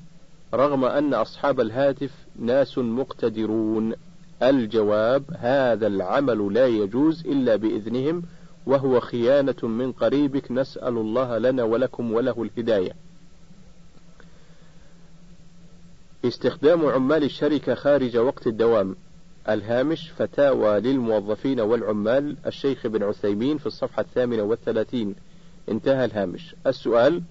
رغم 0.55 0.85
أن 0.85 1.15
أصحاب 1.15 1.61
الهاتف 1.61 2.11
ناس 2.39 2.79
مقتدرون؟ 2.79 3.95
الجواب 4.43 5.25
هذا 5.39 5.87
العمل 5.87 6.55
لا 6.55 6.67
يجوز 6.67 7.27
إلا 7.27 7.57
بإذنهم 7.57 8.23
وهو 8.67 9.01
خيانة 9.01 9.63
من 9.63 9.93
قريبك. 9.93 10.51
نسأل 10.51 10.99
الله 10.99 11.39
لنا 11.39 11.63
ولكم 11.63 12.13
وله 12.13 12.43
الهداية. 12.43 12.93
استخدام 16.25 16.87
عمال 16.87 17.25
الشركة 17.25 17.75
خارج 17.75 18.17
وقت 18.17 18.47
الدوام. 18.47 18.97
الهامش 19.49 20.11
فتاوى 20.17 20.81
للموظفين 20.81 21.61
والعمال 21.61 22.37
الشيخ 22.47 22.87
بن 22.87 23.03
عثيمين 23.03 23.59
في 23.59 23.67
الصفحة 23.67 24.03
الثامنة 24.03 24.43
والثلاثين. 24.43 25.15
انتهى 25.69 26.05
الهامش. 26.05 26.55
السؤال 26.67 27.23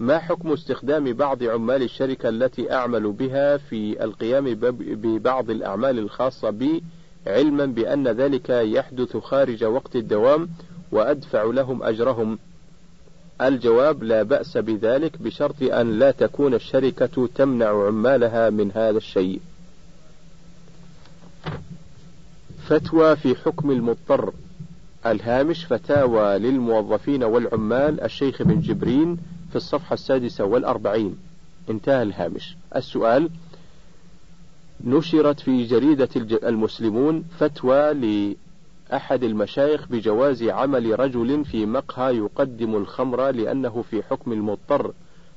ما 0.00 0.18
حكم 0.18 0.52
استخدام 0.52 1.12
بعض 1.12 1.42
عمال 1.42 1.82
الشركة 1.82 2.28
التي 2.28 2.72
أعمل 2.72 3.12
بها 3.12 3.56
في 3.56 4.04
القيام 4.04 4.54
ببعض 4.54 5.50
الأعمال 5.50 5.98
الخاصة 5.98 6.50
بي 6.50 6.82
علما 7.26 7.66
بأن 7.66 8.08
ذلك 8.08 8.50
يحدث 8.50 9.16
خارج 9.16 9.64
وقت 9.64 9.96
الدوام 9.96 10.48
وأدفع 10.92 11.42
لهم 11.44 11.82
أجرهم؟ 11.82 12.38
الجواب 13.42 14.02
لا 14.02 14.22
بأس 14.22 14.56
بذلك 14.56 15.22
بشرط 15.22 15.62
أن 15.62 15.98
لا 15.98 16.10
تكون 16.10 16.54
الشركة 16.54 17.28
تمنع 17.34 17.86
عمالها 17.86 18.50
من 18.50 18.70
هذا 18.74 18.96
الشيء. 18.98 19.40
فتوى 22.66 23.16
في 23.16 23.34
حكم 23.34 23.70
المضطر. 23.70 24.32
الهامش 25.06 25.64
فتاوى 25.64 26.38
للموظفين 26.38 27.24
والعمال 27.24 28.00
الشيخ 28.00 28.42
بن 28.42 28.60
جبرين 28.60 29.16
في 29.50 29.56
الصفحة 29.56 29.94
السادسة 29.94 30.44
والأربعين. 30.44 31.16
انتهى 31.70 32.02
الهامش. 32.02 32.56
السؤال 32.76 33.30
نشرت 34.84 35.40
في 35.40 35.64
جريدة 35.64 36.08
المسلمون 36.48 37.24
فتوى 37.38 37.94
لأحد 38.90 39.24
المشايخ 39.24 39.88
بجواز 39.88 40.42
عمل 40.42 41.00
رجل 41.00 41.44
في 41.44 41.66
مقهى 41.66 42.16
يقدم 42.16 42.76
الخمر 42.76 43.30
لأنه 43.30 43.82
في 43.82 44.02
حكم 44.02 44.32
المضطر 44.32 44.92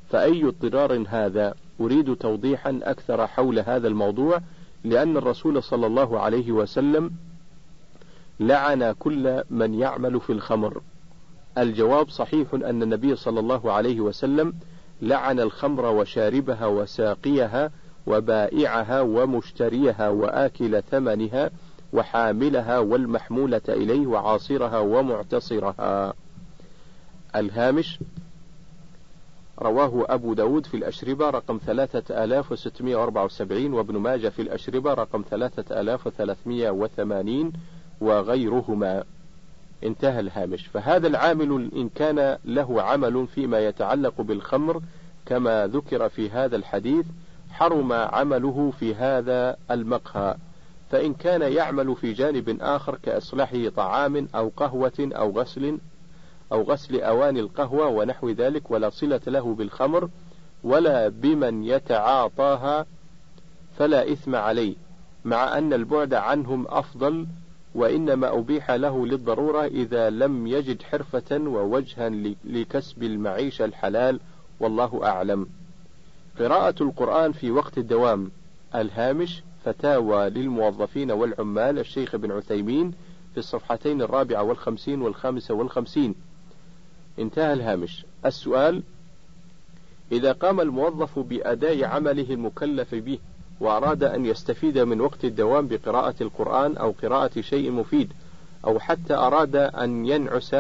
فأي 0.10 0.46
اضطرار 0.46 1.06
هذا؟ 1.08 1.54
أريد 1.82 2.16
توضيحا 2.16 2.80
أكثر 2.84 3.28
حول 3.28 3.60
هذا 3.60 3.88
الموضوع 3.88 4.42
لأن 4.84 5.18
الرسول 5.18 5.64
صلى 5.64 5.88
الله 5.88 6.20
عليه 6.20 6.52
وسلم 6.52 7.12
لعن 8.40 8.92
كل 8.92 9.44
من 9.50 9.74
يعمل 9.74 10.20
في 10.20 10.32
الخمر. 10.34 10.82
الجواب 11.58 12.10
صحيح 12.10 12.54
أن 12.54 12.84
النبي 12.84 13.16
صلى 13.16 13.40
الله 13.40 13.72
عليه 13.72 14.00
وسلم 14.02 14.54
لعن 15.02 15.40
الخمر 15.40 15.86
وشاربها 15.86 16.66
وساقيها 16.66 17.72
وبائعها 18.08 19.02
ومشتريها 19.02 20.10
وآكل 20.10 20.82
ثمنها 20.82 21.52
وحاملها 21.94 22.80
والمحمولة 22.80 23.62
إليه 23.70 24.08
وعاصرها 24.08 24.80
ومعتصرها. 24.80 26.14
الهامش 27.36 28.00
رواه 29.60 30.06
أبو 30.10 30.34
داود 30.34 30.66
في 30.66 30.78
الأشربة 30.78 31.30
رقم 31.30 31.60
3674 31.66 33.74
وابن 33.74 33.98
ماجه 33.98 34.30
في 34.30 34.42
الأشربة 34.42 34.94
رقم 34.94 35.24
3380 35.30 37.54
وغيرهما. 38.02 39.04
انتهى 39.84 40.20
الهامش. 40.20 40.68
فهذا 40.68 41.08
العامل 41.08 41.72
إن 41.76 41.90
كان 41.90 42.38
له 42.46 42.82
عمل 42.82 43.28
فيما 43.28 43.60
يتعلق 43.60 44.22
بالخمر 44.22 44.82
كما 45.26 45.68
ذكر 45.68 46.10
في 46.10 46.30
هذا 46.30 46.56
الحديث 46.56 47.06
حرم 47.52 47.94
عمله 47.94 48.74
في 48.80 48.96
هذا 48.96 49.58
المقهى. 49.72 50.36
فإن 50.92 51.14
كان 51.14 51.42
يعمل 51.42 51.96
في 51.96 52.14
جانب 52.14 52.58
آخر 52.62 52.96
كإصلاح 53.04 53.56
طعام 53.76 54.28
أو 54.36 54.52
قهوة 54.58 54.92
أو 55.00 55.32
غسل 55.32 55.78
أو 56.52 56.62
غسل 56.62 57.02
أواني 57.02 57.40
القهوة 57.40 57.88
ونحو 57.88 58.30
ذلك 58.30 58.72
ولا 58.72 58.90
صلة 58.90 59.22
له 59.28 59.56
بالخمر 59.56 60.10
ولا 60.64 61.08
بمن 61.08 61.64
يتعاطاها 61.64 62.86
فلا 63.78 64.12
إثم 64.12 64.36
عليه 64.36 64.76
مع 65.26 65.58
أن 65.58 65.74
البعد 65.74 66.14
عنهم 66.14 66.68
أفضل 66.68 67.28
وإنما 67.76 68.40
أبيح 68.40 68.72
له 68.72 69.06
للضرورة 69.06 69.66
إذا 69.66 70.10
لم 70.10 70.48
يجد 70.48 70.82
حرفة 70.82 71.38
ووجها 71.38 72.10
لكسب 72.44 73.04
المعيشة 73.04 73.66
الحلال 73.66 74.20
والله 74.60 75.02
أعلم. 75.04 75.48
قراءة 76.40 76.84
القرآن 76.84 77.32
في 77.32 77.52
وقت 77.52 77.78
الدوام 77.78 78.32
الهامش 78.76 79.44
فتاوى 79.66 80.30
للموظفين 80.30 81.12
والعمال 81.12 81.80
الشيخ 81.80 82.16
ابن 82.16 82.32
عثيمين 82.32 82.92
في 83.34 83.38
الصفحتين 83.38 84.02
الرابعة 84.02 84.44
والخمسين 84.44 85.02
والخامسة 85.02 85.54
والخمسين 85.54 86.16
انتهى 87.20 87.54
الهامش 87.54 88.06
السؤال 88.26 88.84
إذا 90.12 90.32
قام 90.32 90.62
الموظف 90.62 91.20
بأداء 91.20 91.84
عمله 91.84 92.34
المكلف 92.34 92.96
به 92.96 93.20
وأراد 93.60 94.04
أن 94.04 94.26
يستفيد 94.26 94.78
من 94.78 95.02
وقت 95.02 95.26
الدوام 95.26 95.68
بقراءة 95.68 96.16
القرآن 96.22 96.78
أو 96.78 96.94
قراءة 97.04 97.42
شيء 97.42 97.72
مفيد 97.72 98.14
أو 98.66 98.80
حتى 98.80 99.14
أراد 99.14 99.56
أن 99.56 100.06
ينعس 100.06 100.56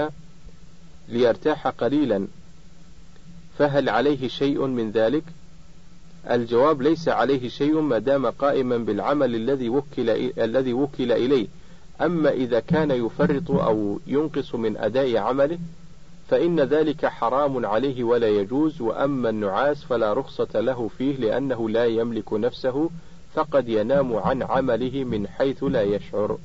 ليرتاح 1.08 1.67
قليلا 1.67 2.27
فهل 3.58 3.89
عليه 3.89 4.27
شيء 4.27 4.65
من 4.65 4.91
ذلك؟ 4.91 5.24
الجواب 6.30 6.82
ليس 6.82 7.10
عليه 7.10 7.50
شيء 7.50 7.80
ما 7.80 7.98
دام 7.98 8.25
قائما 8.25 8.78
بالعمل 8.78 9.36
الذي 9.36 9.70
وكل 9.70 10.10
الذي 10.38 10.74
وكل 10.74 11.12
إليه، 11.12 11.48
أما 12.01 12.30
إذا 12.30 12.60
كان 12.60 12.92
يفرط 12.92 13.51
أو 13.51 14.00
ينقص 14.08 14.56
من 14.56 14.78
أداء 14.78 15.18
عمله 15.18 15.60
فإن 16.30 16.60
ذلك 16.60 17.06
حرام 17.06 17.66
عليه 17.66 18.03
ولا 18.03 18.27
يجوز. 18.27 18.81
وأما 18.81 19.29
النعاس 19.29 19.84
فلا 19.84 20.14
رخصة 20.14 20.60
له 20.60 20.90
فيه 20.98 21.18
لأنه 21.18 21.70
لا 21.70 21.86
يملك 21.86 22.34
نفسه 22.34 22.90
فقد 23.34 23.70
ينام 23.70 24.16
عن 24.16 24.44
عمله 24.44 25.03
من 25.03 25.27
حيث 25.27 25.64
لا 25.64 25.81
يشعر. 25.81 26.38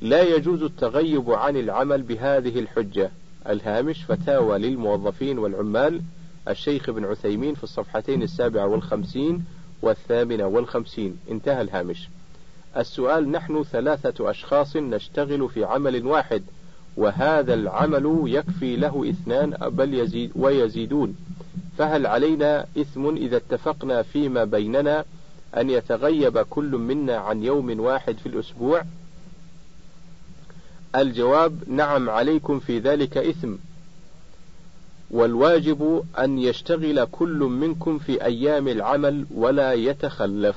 لا 0.00 0.22
يجوز 0.22 0.62
التغيب 0.62 1.30
عن 1.30 1.56
العمل 1.56 2.02
بهذه 2.02 2.58
الحجة. 2.58 3.10
الهامش 3.48 4.04
فتاوى 4.04 4.58
للموظفين 4.58 5.38
والعمال 5.38 6.00
الشيخ 6.48 6.88
ابن 6.88 7.04
عثيمين 7.04 7.54
في 7.54 7.64
الصفحتين 7.64 8.22
السابعة 8.22 8.66
والخمسين 8.66 9.44
والثامنة 9.82 10.46
والخمسين. 10.46 11.18
انتهى 11.30 11.62
الهامش. 11.62 12.08
السؤال 12.76 13.30
نحن 13.30 13.62
ثلاثة 13.62 14.30
أشخاص 14.30 14.76
نشتغل 14.76 15.48
في 15.48 15.64
عمل 15.64 16.06
واحد 16.06 16.42
وهذا 16.96 17.54
العمل 17.54 18.22
يكفي 18.26 18.76
له 18.76 19.10
اثنان 19.10 19.50
بل 19.50 19.94
يزيد 19.94 20.32
ويزيدون. 20.36 21.16
فهل 21.78 22.06
علينا 22.06 22.66
إثم 22.78 23.16
إذا 23.16 23.36
اتفقنا 23.36 24.02
فيما 24.02 24.44
بيننا 24.44 25.04
أن 25.56 25.70
يتغيب 25.70 26.38
كل 26.38 26.70
منا 26.70 27.16
عن 27.16 27.42
يوم 27.42 27.80
واحد 27.80 28.16
في 28.18 28.26
الأسبوع؟ 28.26 28.82
الجواب 30.96 31.68
نعم 31.68 32.10
عليكم 32.10 32.58
في 32.58 32.78
ذلك 32.78 33.16
إثم. 33.16 33.54
والواجب 35.10 36.04
أن 36.18 36.38
يشتغل 36.38 37.04
كل 37.04 37.38
منكم 37.38 37.98
في 37.98 38.24
أيام 38.24 38.68
العمل 38.68 39.26
ولا 39.34 39.72
يتخلف. 39.72 40.56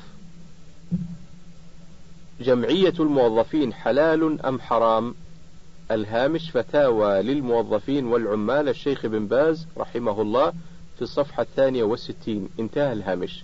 جمعية 2.41 2.93
الموظفين 2.99 3.73
حلال 3.73 4.45
أم 4.45 4.59
حرام؟ 4.59 5.15
الهامش 5.91 6.51
فتاوى 6.51 7.21
للموظفين 7.21 8.05
والعمال 8.05 8.69
الشيخ 8.69 9.05
بن 9.05 9.27
باز 9.27 9.67
رحمه 9.77 10.21
الله 10.21 10.53
في 10.95 11.01
الصفحة 11.01 11.43
الثانية 11.43 11.83
والستين. 11.83 12.49
انتهى 12.59 12.93
الهامش. 12.93 13.43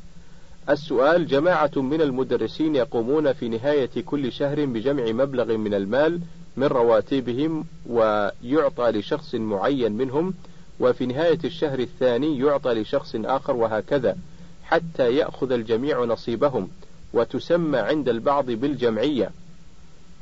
السؤال 0.69 1.27
جماعة 1.27 1.71
من 1.75 2.01
المدرسين 2.01 2.75
يقومون 2.75 3.33
في 3.33 3.49
نهاية 3.49 3.89
كل 4.05 4.31
شهر 4.31 4.65
بجمع 4.65 5.11
مبلغ 5.11 5.57
من 5.57 5.73
المال 5.73 6.21
من 6.57 6.67
رواتبهم 6.67 7.65
ويعطى 7.89 8.91
لشخص 8.91 9.35
معين 9.35 9.91
منهم 9.91 10.33
وفي 10.79 11.05
نهاية 11.05 11.39
الشهر 11.45 11.79
الثاني 11.79 12.39
يعطى 12.39 12.73
لشخص 12.73 13.15
آخر 13.15 13.55
وهكذا 13.55 14.17
حتى 14.63 15.15
يأخذ 15.15 15.51
الجميع 15.51 16.03
نصيبهم 16.03 16.69
وتسمى 17.13 17.77
عند 17.77 18.09
البعض 18.09 18.45
بالجمعية 18.51 19.31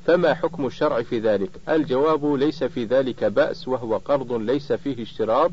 فما 0.05 0.33
حكم 0.33 0.65
الشرع 0.65 1.01
في 1.01 1.19
ذلك؟ 1.19 1.49
الجواب 1.69 2.33
ليس 2.33 2.63
في 2.63 2.85
ذلك 2.85 3.23
بأس 3.23 3.67
وهو 3.67 3.97
قرض 3.97 4.33
ليس 4.33 4.73
فيه 4.73 5.03
اشتراط 5.03 5.51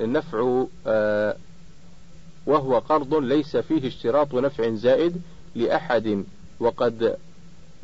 نفع 0.00 0.64
آه 0.86 1.36
وهو 2.46 2.78
قرض 2.78 3.14
ليس 3.14 3.56
فيه 3.56 3.88
اشتراط 3.88 4.34
نفع 4.34 4.70
زائد 4.74 5.22
لأحد 5.54 6.24
وقد 6.60 7.16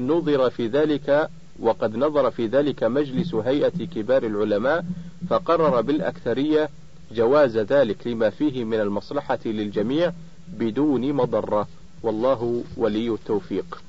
نظر 0.01 0.51
في 0.51 0.67
ذلك 0.67 1.31
وقد 1.61 1.97
نظر 1.97 2.31
في 2.31 2.47
ذلك 2.47 2.83
مجلس 2.83 3.35
هيئة 3.35 3.85
كبار 3.95 4.27
العلماء 4.27 4.85
فقرر 5.29 5.81
بالأكثرية 5.81 6.69
جواز 7.13 7.59
ذلك 7.59 8.07
لما 8.07 8.31
فيه 8.31 8.65
من 8.65 8.81
المصلحة 8.81 9.39
للجميع 9.45 10.13
بدون 10.49 11.13
مضرة. 11.13 11.69
والله 12.03 12.65
ولي 12.77 13.11
التوفيق. 13.11 13.83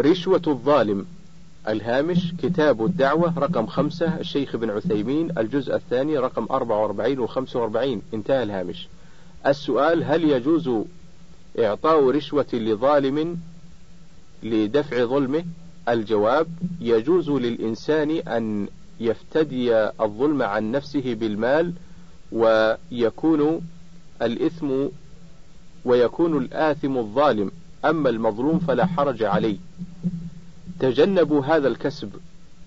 رشوة 0.00 0.42
الظالم 0.46 1.06
الهامش 1.68 2.32
كتاب 2.42 2.84
الدعوة 2.84 3.38
رقم 3.38 3.66
خمسة 3.66 4.20
الشيخ 4.20 4.54
ابن 4.54 4.70
عثيمين 4.70 5.38
الجزء 5.38 5.74
الثاني 5.74 6.18
رقم 6.18 6.46
أربعة 6.50 6.82
وأربعين 6.82 7.18
وخمسة 7.18 7.60
وأربعين. 7.60 8.02
انتهى 8.14 8.42
الهامش. 8.42 8.88
السؤال 9.46 10.04
هل 10.04 10.24
يجوز 10.24 10.70
إعطاء 11.58 12.10
رشوة 12.10 12.46
لظالم 12.52 13.38
لدفع 14.42 15.04
ظلمه. 15.04 15.44
الجواب 15.88 16.46
يجوز 16.80 17.30
للإنسان 17.30 18.10
أن 18.10 18.68
يفتدي 19.00 19.74
الظلم 20.00 20.42
عن 20.42 20.70
نفسه 20.70 21.14
بالمال 21.14 21.72
ويكون 22.32 23.60
الإثم 24.22 24.86
ويكون 25.84 26.38
الآثم 26.38 26.96
الظالم. 26.96 27.50
أما 27.84 28.08
المظلوم 28.08 28.58
فلا 28.58 28.86
حرج 28.86 29.22
عليه. 29.22 29.56
تجنبوا 30.80 31.44
هذا 31.44 31.68
الكسب. 31.68 32.10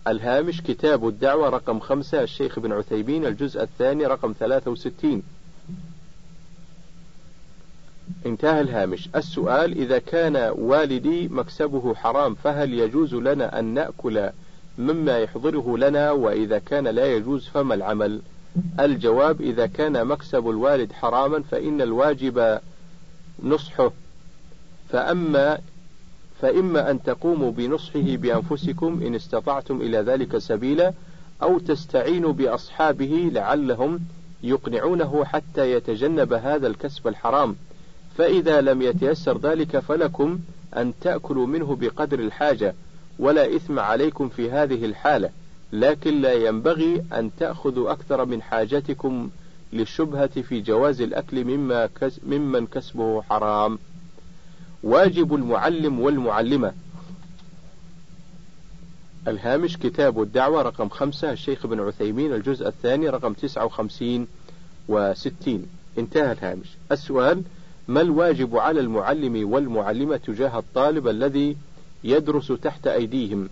الهامش 0.07 0.61
كتاب 0.61 1.07
الدعوة 1.07 1.49
رقم 1.49 1.79
خمسة 1.79 2.23
الشيخ 2.23 2.59
بن 2.59 2.71
عثيمين 2.71 3.25
الجزء 3.25 3.63
الثاني 3.63 4.05
رقم 4.05 4.33
ثلاثة 4.39 4.71
وستين. 4.71 5.23
انتهى 8.25 8.61
الهامش. 8.61 9.09
السؤال 9.15 9.77
إذا 9.77 9.99
كان 9.99 10.53
والدي 10.57 11.27
مكسبه 11.27 11.95
حرام 11.95 12.35
فهل 12.35 12.73
يجوز 12.73 13.15
لنا 13.15 13.59
أن 13.59 13.65
نأكل 13.65 14.29
مما 14.77 15.19
يحضره 15.19 15.77
لنا؟ 15.77 16.11
وإذا 16.11 16.59
كان 16.59 16.87
لا 16.87 17.05
يجوز 17.05 17.47
فما 17.47 17.73
العمل؟ 17.73 18.21
الجواب 18.79 19.41
إذا 19.41 19.65
كان 19.67 20.07
مكسب 20.07 20.49
الوالد 20.49 20.91
حراما 20.91 21.43
فإن 21.51 21.81
الواجب 21.81 22.59
نصحه. 23.43 23.91
فأما 24.89 25.59
فإما 26.41 26.91
أن 26.91 27.03
تقوموا 27.03 27.51
بنصحه 27.51 28.15
بأنفسكم 28.15 29.01
إن 29.05 29.15
استطعتم 29.15 29.81
إلى 29.81 29.97
ذلك 29.97 30.37
سبيلا 30.37 30.93
أو 31.41 31.59
تستعينوا 31.59 32.33
بأصحابه 32.33 33.29
لعلهم 33.33 33.99
يقنعونه 34.43 35.25
حتى 35.25 35.71
يتجنب 35.71 36.33
هذا 36.33 36.67
الكسب 36.67 37.07
الحرام. 37.07 37.55
فإذا 38.17 38.61
لم 38.61 38.81
يتيسر 38.81 39.37
ذلك 39.37 39.79
فلكم 39.79 40.39
أن 40.77 40.93
تأكلوا 41.01 41.47
منه 41.47 41.75
بقدر 41.75 42.19
الحاجة 42.19 42.75
ولا 43.19 43.55
إثم 43.55 43.79
عليكم 43.79 44.29
في 44.29 44.51
هذه 44.51 44.85
الحالة 44.85 45.29
لكن 45.73 46.21
لا 46.21 46.33
ينبغي 46.33 47.03
أن 47.13 47.31
تأخذوا 47.39 47.91
أكثر 47.91 48.25
من 48.25 48.41
حاجتكم 48.41 49.29
للشبهة 49.73 50.41
في 50.41 50.61
جواز 50.61 51.01
الأكل 51.01 51.43
مما 51.43 51.89
ممن 52.27 52.67
كسبه 52.67 53.21
حرام. 53.21 53.79
واجب 54.83 55.35
المعلم 55.35 55.99
والمعلمة. 55.99 56.73
الهامش 59.27 59.77
كتاب 59.77 60.21
الدعوة 60.21 60.61
رقم 60.61 60.89
خمسة 60.89 61.31
الشيخ 61.31 61.65
ابن 61.65 61.79
عثيمين 61.79 62.33
الجزء 62.33 62.67
الثاني 62.67 63.09
رقم 63.09 63.33
تسعة 63.33 63.65
وخمسين 63.65 64.27
وستين. 64.87 65.67
انتهى 65.97 66.31
الهامش. 66.31 66.67
السؤال 66.91 67.43
ما 67.87 68.01
الواجب 68.01 68.57
على 68.57 68.79
المعلم 68.79 69.51
والمعلمة 69.51 70.17
تجاه 70.17 70.59
الطالب 70.59 71.07
الذي 71.07 71.57
يدرس 72.03 72.47
تحت 72.47 72.87
أيديهم؟ 72.87 73.49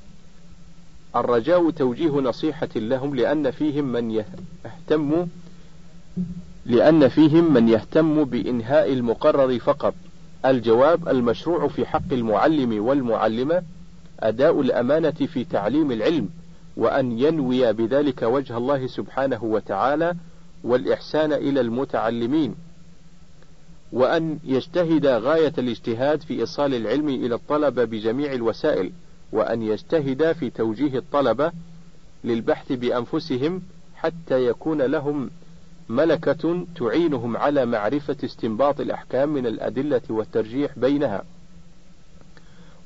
الرجاء 1.15 1.69
توجيه 1.69 2.12
نصيحة 2.12 2.69
لهم 2.76 3.15
لأن 3.15 3.52
فيهم 3.52 3.86
من 3.86 4.12
يهتم 4.12 5.28
لأن 6.65 7.08
فيهم 7.08 7.54
من 7.54 7.69
يهتم 7.69 8.24
بإنهاء 8.24 8.93
المقرر 8.93 9.60
فقط. 9.60 9.93
الجواب 10.46 11.10
المشروع 11.10 11.67
في 11.67 11.86
حق 11.86 12.13
المعلم 12.13 12.86
والمعلمة 12.86 13.63
أداء 14.19 14.62
الأمانة 14.62 15.12
في 15.12 15.43
تعليم 15.43 15.91
العلم 15.91 16.30
وأن 16.78 17.19
ينوي 17.19 17.74
بذلك 17.74 18.22
وجه 18.22 18.58
الله 18.58 18.88
سبحانه 18.88 19.43
وتعالى 19.43 20.15
والإحسان 20.63 21.34
إلى 21.34 21.62
المتعلمين. 21.62 22.56
وأن 23.93 24.39
يجتهد 24.43 25.06
غاية 25.06 25.53
الاجتهاد 25.58 26.21
في 26.21 26.39
إيصال 26.39 26.73
العلم 26.75 27.10
إلى 27.10 27.36
الطلبة 27.36 27.84
بجميع 27.84 28.34
الوسائل 28.34 28.91
وأن 29.32 29.62
يجتهد 29.62 30.32
في 30.32 30.49
توجيه 30.49 30.97
الطلبة 30.97 31.51
للبحث 32.23 32.71
بأنفسهم 32.71 33.62
حتى 33.95 34.47
يكون 34.47 34.82
لهم 34.82 35.29
ملكة 35.89 36.65
تعينهم 36.75 37.38
على 37.38 37.65
معرفة 37.65 38.15
استنباط 38.23 38.79
الأحكام 38.79 39.29
من 39.29 39.47
الأدلة 39.47 40.01
والترجيح 40.10 40.71
بينها. 40.79 41.23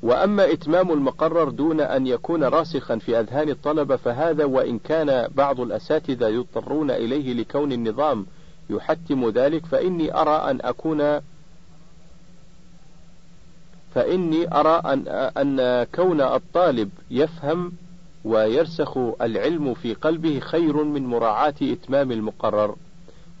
وأما 0.02 0.52
إتمام 0.52 0.92
المقرر 0.92 1.48
دون 1.48 1.80
أن 1.80 2.06
يكون 2.06 2.44
راسخا 2.44 2.98
في 2.98 3.20
أذهان 3.20 3.48
الطلبة 3.48 3.96
فهذا 3.96 4.44
وإن 4.44 4.78
كان 4.78 5.28
بعض 5.34 5.60
الأساتذة 5.60 6.28
يضطرون 6.28 6.90
إليه 6.90 7.32
لكون 7.32 7.72
النظام 7.72 8.26
يحتم 8.70 9.28
ذلك 9.28 9.66
فإني 9.66 10.14
أرى 10.14 10.50
أن 10.50 10.60
أكون 10.60 11.20
فإني 13.94 14.54
أرى 14.54 14.82
أن 14.84 15.08
أن 15.38 15.86
كون 15.94 16.20
الطالب 16.20 16.90
يفهم 17.10 17.72
ويرسخ 18.24 18.98
العلم 19.22 19.74
في 19.74 19.94
قلبه 19.94 20.38
خير 20.40 20.84
من 20.84 21.06
مراعاة 21.06 21.54
إتمام 21.62 22.12
المقرر، 22.12 22.76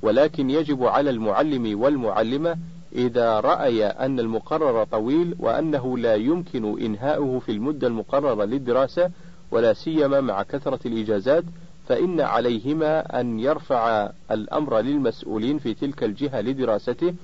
ولكن 0.02 0.50
يجب 0.50 0.84
على 0.84 1.10
المعلم 1.10 1.80
والمعلمة 1.80 2.56
إذا 2.92 3.40
رأي 3.40 3.86
أن 3.86 4.20
المقرر 4.20 4.84
طويل 4.84 5.34
وأنه 5.38 5.98
لا 5.98 6.14
يمكن 6.14 6.80
إنهاؤه 6.80 7.38
في 7.38 7.52
المدة 7.52 7.86
المقررة 7.86 8.44
للدراسة 8.44 9.10
ولا 9.50 9.72
سيما 9.72 10.20
مع 10.20 10.42
كثرة 10.42 10.78
الإجازات 10.86 11.44
فإن 11.88 12.20
عليهما 12.20 13.20
أن 13.20 13.40
يرفع 13.40 14.10
الأمر 14.30 14.78
للمسؤولين 14.80 15.58
في 15.58 15.74
تلك 15.74 16.04
الجهة 16.04 16.40
لدراسته 16.40 17.14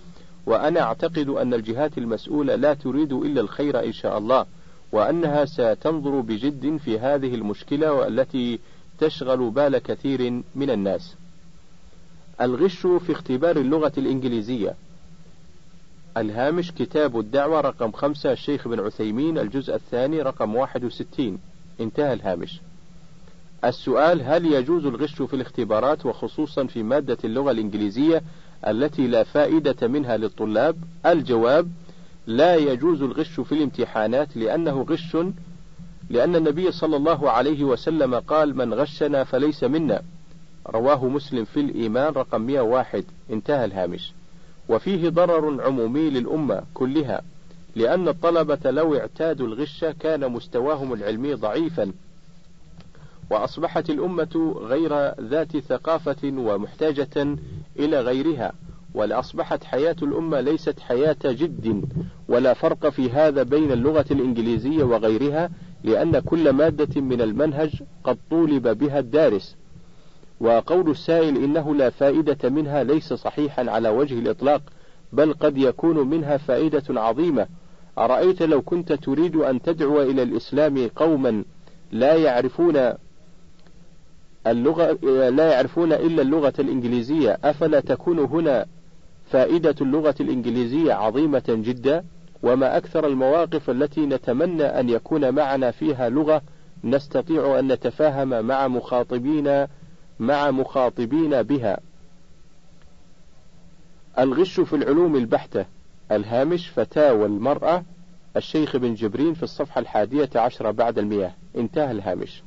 وأنا 0.46 0.80
أعتقد 0.80 1.28
أن 1.28 1.54
الجهات 1.54 1.98
المسؤولة 1.98 2.54
لا 2.54 2.74
تريد 2.74 3.12
إلا 3.12 3.40
الخير 3.40 3.84
إن 3.84 3.92
شاء 3.92 4.18
الله 4.18 4.46
وأنها 4.92 5.44
ستنظر 5.44 6.20
بجد 6.20 6.76
في 6.76 6.98
هذه 6.98 7.34
المشكلة 7.34 7.92
والتي 7.92 8.58
تشغل 8.98 9.50
بال 9.50 9.78
كثير 9.78 10.42
من 10.54 10.70
الناس. 10.70 11.14
الغش 12.40 12.86
في 12.86 13.12
اختبار 13.12 13.56
اللغة 13.56 13.92
الإنجليزية. 13.98 14.74
الهامش 16.16 16.72
كتاب 16.72 17.18
الدعوة 17.18 17.60
رقم 17.60 17.92
خمسة 17.92 18.32
الشيخ 18.32 18.68
بن 18.68 18.80
عثيمين 18.80 19.38
الجزء 19.38 19.74
الثاني 19.74 20.22
رقم 20.22 20.54
واحد 20.54 20.84
وستين. 20.84 21.38
انتهى 21.80 22.12
الهامش. 22.12 22.60
السؤال 23.64 24.22
هل 24.22 24.46
يجوز 24.52 24.86
الغش 24.86 25.22
في 25.22 25.34
الاختبارات 25.34 26.06
وخصوصا 26.06 26.66
في 26.66 26.82
مادة 26.82 27.18
اللغة 27.24 27.50
الإنجليزية 27.50 28.22
التي 28.66 29.06
لا 29.06 29.24
فائدة 29.24 29.88
منها 29.88 30.16
للطلاب؟ 30.16 30.76
الجواب 31.06 31.70
لا 32.26 32.56
يجوز 32.56 33.02
الغش 33.02 33.40
في 33.40 33.52
الامتحانات 33.52 34.36
لأنه 34.36 34.82
غش 34.82 35.16
لأن 36.10 36.36
النبي 36.36 36.72
صلى 36.72 36.96
الله 36.96 37.30
عليه 37.30 37.64
وسلم 37.64 38.14
قال 38.14 38.56
من 38.56 38.74
غشنا 38.74 39.24
فليس 39.24 39.64
منا. 39.64 40.02
رواه 40.66 41.08
مسلم 41.08 41.44
في 41.44 41.60
الإيمان 41.60 42.12
رقم 42.12 42.40
101 42.40 43.04
انتهى 43.30 43.64
الهامش. 43.64 44.12
وفيه 44.68 45.08
ضرر 45.08 45.64
عمومي 45.64 46.10
للأمة 46.10 46.62
كلها 46.74 47.22
لأن 47.76 48.08
الطلبة 48.08 48.70
لو 48.70 48.96
اعتادوا 48.96 49.46
الغش 49.46 49.84
كان 49.84 50.32
مستواهم 50.32 50.92
العلمي 50.92 51.34
ضعيفا. 51.34 51.92
وأصبحت 53.30 53.90
الأمة 53.90 54.54
غير 54.60 55.14
ذات 55.20 55.56
ثقافة 55.56 56.32
ومحتاجة 56.36 57.36
إلى 57.78 58.00
غيرها 58.00 58.52
ولأصبحت 58.94 59.64
حياة 59.64 59.96
الأمة 60.02 60.40
ليست 60.40 60.80
حياة 60.80 61.16
جد 61.24 61.84
ولا 62.28 62.54
فرق 62.54 62.88
في 62.88 63.10
هذا 63.10 63.42
بين 63.42 63.72
اللغة 63.72 64.04
الإنجليزية 64.10 64.84
وغيرها 64.84 65.50
لأن 65.84 66.18
كل 66.18 66.50
مادة 66.50 67.00
من 67.00 67.20
المنهج 67.20 67.82
قد 68.04 68.18
طولب 68.30 68.68
بها 68.68 68.98
الدارس. 68.98 69.56
وقول 70.40 70.90
السائل 70.90 71.44
إنه 71.44 71.74
لا 71.74 71.90
فائدة 71.90 72.50
منها 72.50 72.82
ليس 72.82 73.12
صحيحا 73.12 73.70
على 73.70 73.88
وجه 73.88 74.18
الإطلاق 74.18 74.62
بل 75.12 75.32
قد 75.32 75.58
يكون 75.58 76.08
منها 76.08 76.36
فائدة 76.36 77.00
عظيمة. 77.00 77.46
أرأيت 77.98 78.42
لو 78.42 78.62
كنت 78.62 78.92
تريد 78.92 79.36
أن 79.36 79.62
تدعو 79.62 80.02
إلى 80.02 80.22
الإسلام 80.22 80.88
قوما 80.96 81.44
لا 81.92 82.14
يعرفون 82.14 82.92
اللغة 84.46 84.92
لا 85.30 85.52
يعرفون 85.52 85.92
إلا 85.92 86.22
اللغة 86.22 86.52
الإنجليزية. 86.58 87.38
أفلا 87.44 87.80
تكون 87.80 88.18
هنا 88.18 88.66
فائدة 89.30 89.74
اللغة 89.80 90.14
الإنجليزية 90.20 90.92
عظيمة 90.92 91.42
جدا؟ 91.48 92.04
وما 92.42 92.76
أكثر 92.76 93.06
المواقف 93.06 93.70
التي 93.70 94.06
نتمنى 94.06 94.64
أن 94.64 94.88
يكون 94.88 95.34
معنا 95.34 95.70
فيها 95.70 96.08
لغة 96.08 96.42
نستطيع 96.84 97.58
أن 97.58 97.72
نتفاهم 97.72 98.44
مع 98.44 98.68
مخاطبين 98.68 99.66
مع 100.18 100.50
مخاطبين 100.50 101.42
بها. 101.42 101.80
الغش 104.18 104.60
في 104.60 104.76
العلوم 104.76 105.16
البحتة. 105.16 105.64
الهامش 106.12 106.68
فتاوى 106.68 107.26
المرأة. 107.26 107.84
الشيخ 108.36 108.76
بن 108.76 108.94
جبرين 108.94 109.34
في 109.34 109.42
الصفحة 109.42 109.78
الحادية 109.78 110.30
عشرة 110.36 110.70
بعد 110.70 110.98
المياه 110.98 111.32
انتهى 111.56 111.90
الهامش. 111.90 112.42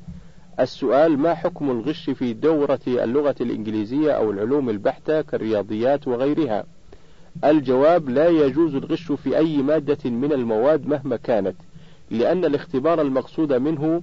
السؤال 0.59 1.17
ما 1.17 1.33
حكم 1.33 1.71
الغش 1.71 2.09
في 2.09 2.33
دورة 2.33 2.79
اللغة 2.87 3.35
الإنجليزية 3.41 4.11
أو 4.11 4.31
العلوم 4.31 4.69
البحتة 4.69 5.21
كالرياضيات 5.21 6.07
وغيرها؟ 6.07 6.65
الجواب 7.45 8.09
لا 8.09 8.27
يجوز 8.27 8.75
الغش 8.75 9.11
في 9.11 9.37
أي 9.37 9.57
مادة 9.57 10.09
من 10.09 10.33
المواد 10.33 10.87
مهما 10.87 11.15
كانت 11.15 11.55
لأن 12.11 12.45
الاختبار 12.45 13.01
المقصود 13.01 13.53
منه 13.53 14.01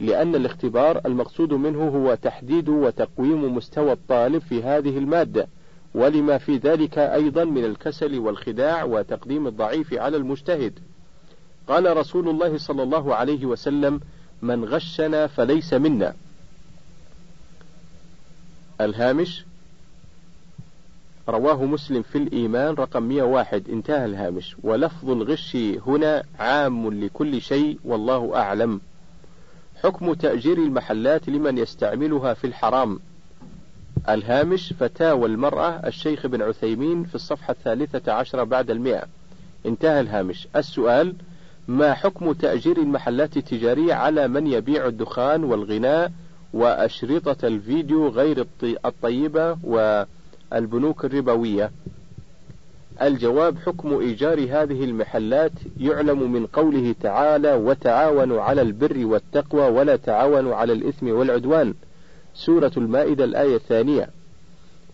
لأن 0.00 0.34
الاختبار 0.34 1.00
المقصود 1.06 1.52
منه 1.52 1.88
هو 1.88 2.14
تحديد 2.14 2.68
وتقويم 2.68 3.54
مستوى 3.54 3.92
الطالب 3.92 4.38
في 4.38 4.62
هذه 4.62 4.98
المادة 4.98 5.46
ولما 5.94 6.38
في 6.38 6.56
ذلك 6.56 6.98
أيضا 6.98 7.44
من 7.44 7.64
الكسل 7.64 8.18
والخداع 8.18 8.84
وتقديم 8.84 9.46
الضعيف 9.46 9.94
على 9.94 10.16
المجتهد. 10.16 10.78
قال 11.68 11.96
رسول 11.96 12.28
الله 12.28 12.58
صلى 12.58 12.82
الله 12.82 13.14
عليه 13.14 13.46
وسلم 13.46 14.00
من 14.42 14.64
غشنا 14.64 15.26
فليس 15.26 15.74
منا. 15.74 16.14
الهامش 18.80 19.44
رواه 21.28 21.64
مسلم 21.64 22.02
في 22.02 22.18
الإيمان 22.18 22.74
رقم 22.74 23.02
101 23.02 23.68
انتهى 23.68 24.04
الهامش. 24.04 24.56
ولفظ 24.62 25.10
الغش 25.10 25.56
هنا 25.86 26.22
عام 26.38 27.04
لكل 27.04 27.40
شيء 27.42 27.78
والله 27.84 28.36
أعلم. 28.36 28.80
حكم 29.82 30.14
تأجير 30.14 30.58
المحلات 30.58 31.28
لمن 31.28 31.58
يستعملها 31.58 32.34
في 32.34 32.46
الحرام. 32.46 33.00
الهامش 34.08 34.72
فتاوى 34.72 35.26
المرأة 35.28 35.86
الشيخ 35.86 36.26
بن 36.26 36.42
عثيمين 36.42 37.04
في 37.04 37.14
الصفحة 37.14 37.50
الثالثة 37.50 38.12
عشرة 38.12 38.42
بعد 38.44 38.70
المئة. 38.70 39.04
انتهى 39.66 40.00
الهامش. 40.00 40.48
السؤال 40.56 41.14
ما 41.68 41.94
حكم 41.94 42.32
تأجير 42.32 42.76
المحلات 42.76 43.36
التجارية 43.36 43.94
على 43.94 44.28
من 44.28 44.46
يبيع 44.46 44.86
الدخان 44.86 45.44
والغناء 45.44 46.12
وأشرطة 46.52 47.46
الفيديو 47.46 48.08
غير 48.08 48.46
الطيبة 48.84 49.58
والبنوك 49.62 51.04
الربوية؟ 51.04 51.70
الجواب 53.02 53.58
حكم 53.58 53.98
إيجار 53.98 54.40
هذه 54.40 54.84
المحلات 54.84 55.52
يعلم 55.80 56.32
من 56.32 56.46
قوله 56.46 56.94
تعالى 57.00 57.54
وتعاونوا 57.54 58.42
على 58.42 58.62
البر 58.62 59.06
والتقوى 59.06 59.68
ولا 59.68 59.96
تعاونوا 59.96 60.54
على 60.54 60.72
الإثم 60.72 61.08
والعدوان 61.08 61.74
سورة 62.34 62.72
المائدة 62.76 63.24
الآية 63.24 63.56
الثانية. 63.56 64.08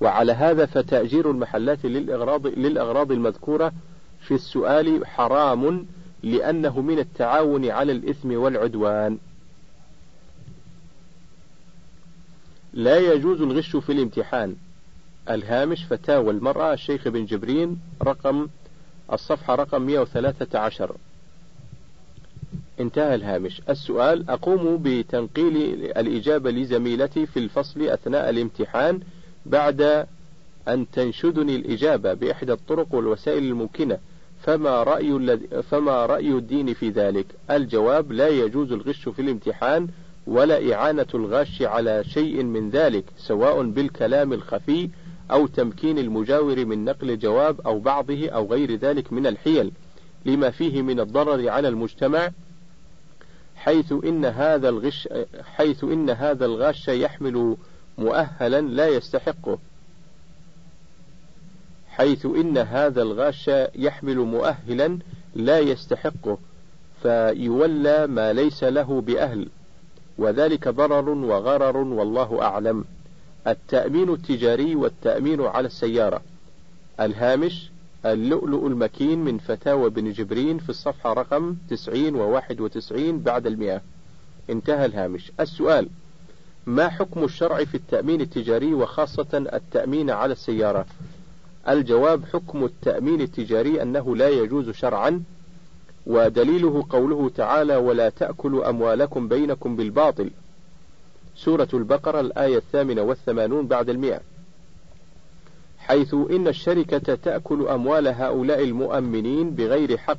وعلى 0.00 0.32
هذا 0.32 0.66
فتأجير 0.66 1.30
المحلات 1.30 1.84
للأغراض, 1.84 2.46
للأغراض 2.46 3.12
المذكورة 3.12 3.72
في 4.20 4.34
السؤال 4.34 5.06
حرام 5.06 5.86
لأنه 6.22 6.80
من 6.80 6.98
التعاون 6.98 7.70
على 7.70 7.92
الإثم 7.92 8.32
والعدوان. 8.32 9.18
لا 12.74 12.98
يجوز 12.98 13.40
الغش 13.40 13.76
في 13.76 13.92
الامتحان. 13.92 14.56
الهامش 15.30 15.84
فتاوى 15.84 16.30
المرأة 16.30 16.72
الشيخ 16.72 17.08
بن 17.08 17.24
جبرين 17.24 17.80
رقم 18.02 18.48
الصفحة 19.12 19.54
رقم 19.54 19.82
113 19.82 20.96
انتهى 22.80 23.14
الهامش. 23.14 23.62
السؤال 23.68 24.30
أقوم 24.30 24.80
بتنقيل 24.82 25.56
الإجابة 25.84 26.50
لزميلتي 26.50 27.26
في 27.26 27.38
الفصل 27.38 27.82
أثناء 27.82 28.30
الامتحان 28.30 29.00
بعد 29.46 30.06
أن 30.68 30.90
تنشدني 30.90 31.56
الإجابة 31.56 32.14
بإحدى 32.14 32.52
الطرق 32.52 32.94
والوسائل 32.94 33.42
الممكنة. 33.42 33.98
فما 34.42 34.82
رأي 34.82 35.38
فما 35.62 36.06
رأي 36.06 36.32
الدين 36.32 36.74
في 36.74 36.90
ذلك؟ 36.90 37.26
الجواب 37.50 38.12
لا 38.12 38.28
يجوز 38.28 38.72
الغش 38.72 39.08
في 39.08 39.22
الامتحان 39.22 39.88
ولا 40.26 40.74
إعانة 40.74 41.06
الغاش 41.14 41.62
على 41.62 42.04
شيء 42.04 42.42
من 42.42 42.70
ذلك 42.70 43.04
سواء 43.16 43.62
بالكلام 43.62 44.32
الخفي 44.32 44.88
أو 45.30 45.46
تمكين 45.46 45.98
المجاور 45.98 46.64
من 46.64 46.84
نقل 46.84 47.10
الجواب 47.10 47.60
أو 47.60 47.78
بعضه 47.78 48.28
أو 48.28 48.46
غير 48.46 48.74
ذلك 48.74 49.12
من 49.12 49.26
الحيل 49.26 49.72
لما 50.26 50.50
فيه 50.50 50.82
من 50.82 51.00
الضرر 51.00 51.48
على 51.48 51.68
المجتمع 51.68 52.30
حيث 53.56 53.92
إن 53.92 54.24
هذا 54.24 54.68
الغش 54.68 55.08
حيث 55.44 55.84
إن 55.84 56.10
هذا 56.10 56.46
الغاش 56.46 56.88
يحمل 56.88 57.56
مؤهلا 57.98 58.60
لا 58.60 58.88
يستحقه 58.88 59.58
حيث 61.92 62.26
إن 62.26 62.58
هذا 62.58 63.02
الغاش 63.02 63.50
يحمل 63.74 64.16
مؤهلا 64.16 64.98
لا 65.34 65.58
يستحقه 65.58 66.38
فيولى 67.02 68.06
ما 68.06 68.32
ليس 68.32 68.64
له 68.64 69.00
بأهل 69.00 69.48
وذلك 70.18 70.68
ضرر 70.68 71.08
وغرر 71.08 71.76
والله 71.76 72.42
أعلم. 72.42 72.84
التأمين 73.46 74.10
التجاري 74.10 74.74
والتأمين 74.74 75.40
على 75.40 75.66
السيارة. 75.66 76.22
الهامش 77.00 77.70
اللؤلؤ 78.06 78.66
المكين 78.66 79.18
من 79.18 79.38
فتاوى 79.38 79.90
بن 79.90 80.12
جبرين 80.12 80.58
في 80.58 80.68
الصفحة 80.68 81.12
رقم 81.12 81.56
90 81.70 82.14
و 82.14 82.30
91 82.30 83.18
بعد 83.18 83.46
المئة. 83.46 83.80
انتهى 84.50 84.86
الهامش. 84.86 85.32
السؤال 85.40 85.88
ما 86.66 86.88
حكم 86.88 87.24
الشرع 87.24 87.64
في 87.64 87.74
التأمين 87.74 88.20
التجاري 88.20 88.74
وخاصة 88.74 89.46
التأمين 89.52 90.10
على 90.10 90.32
السيارة؟ 90.32 90.86
الجواب 91.68 92.24
حكم 92.32 92.64
التأمين 92.64 93.20
التجاري 93.20 93.82
أنه 93.82 94.16
لا 94.16 94.28
يجوز 94.28 94.70
شرعا 94.70 95.22
ودليله 96.06 96.86
قوله 96.90 97.30
تعالى 97.36 97.76
ولا 97.76 98.08
تأكلوا 98.08 98.68
أموالكم 98.68 99.28
بينكم 99.28 99.76
بالباطل 99.76 100.30
سورة 101.36 101.68
البقرة 101.74 102.20
الآية 102.20 102.56
الثامنة 102.56 103.02
والثمانون 103.02 103.66
بعد 103.66 103.90
المئة. 103.90 104.20
حيث 105.78 106.14
إن 106.14 106.48
الشركة 106.48 107.14
تأكل 107.14 107.68
أموال 107.68 108.08
هؤلاء 108.08 108.62
المؤمنين 108.62 109.50
بغير 109.50 109.96
حق 109.98 110.18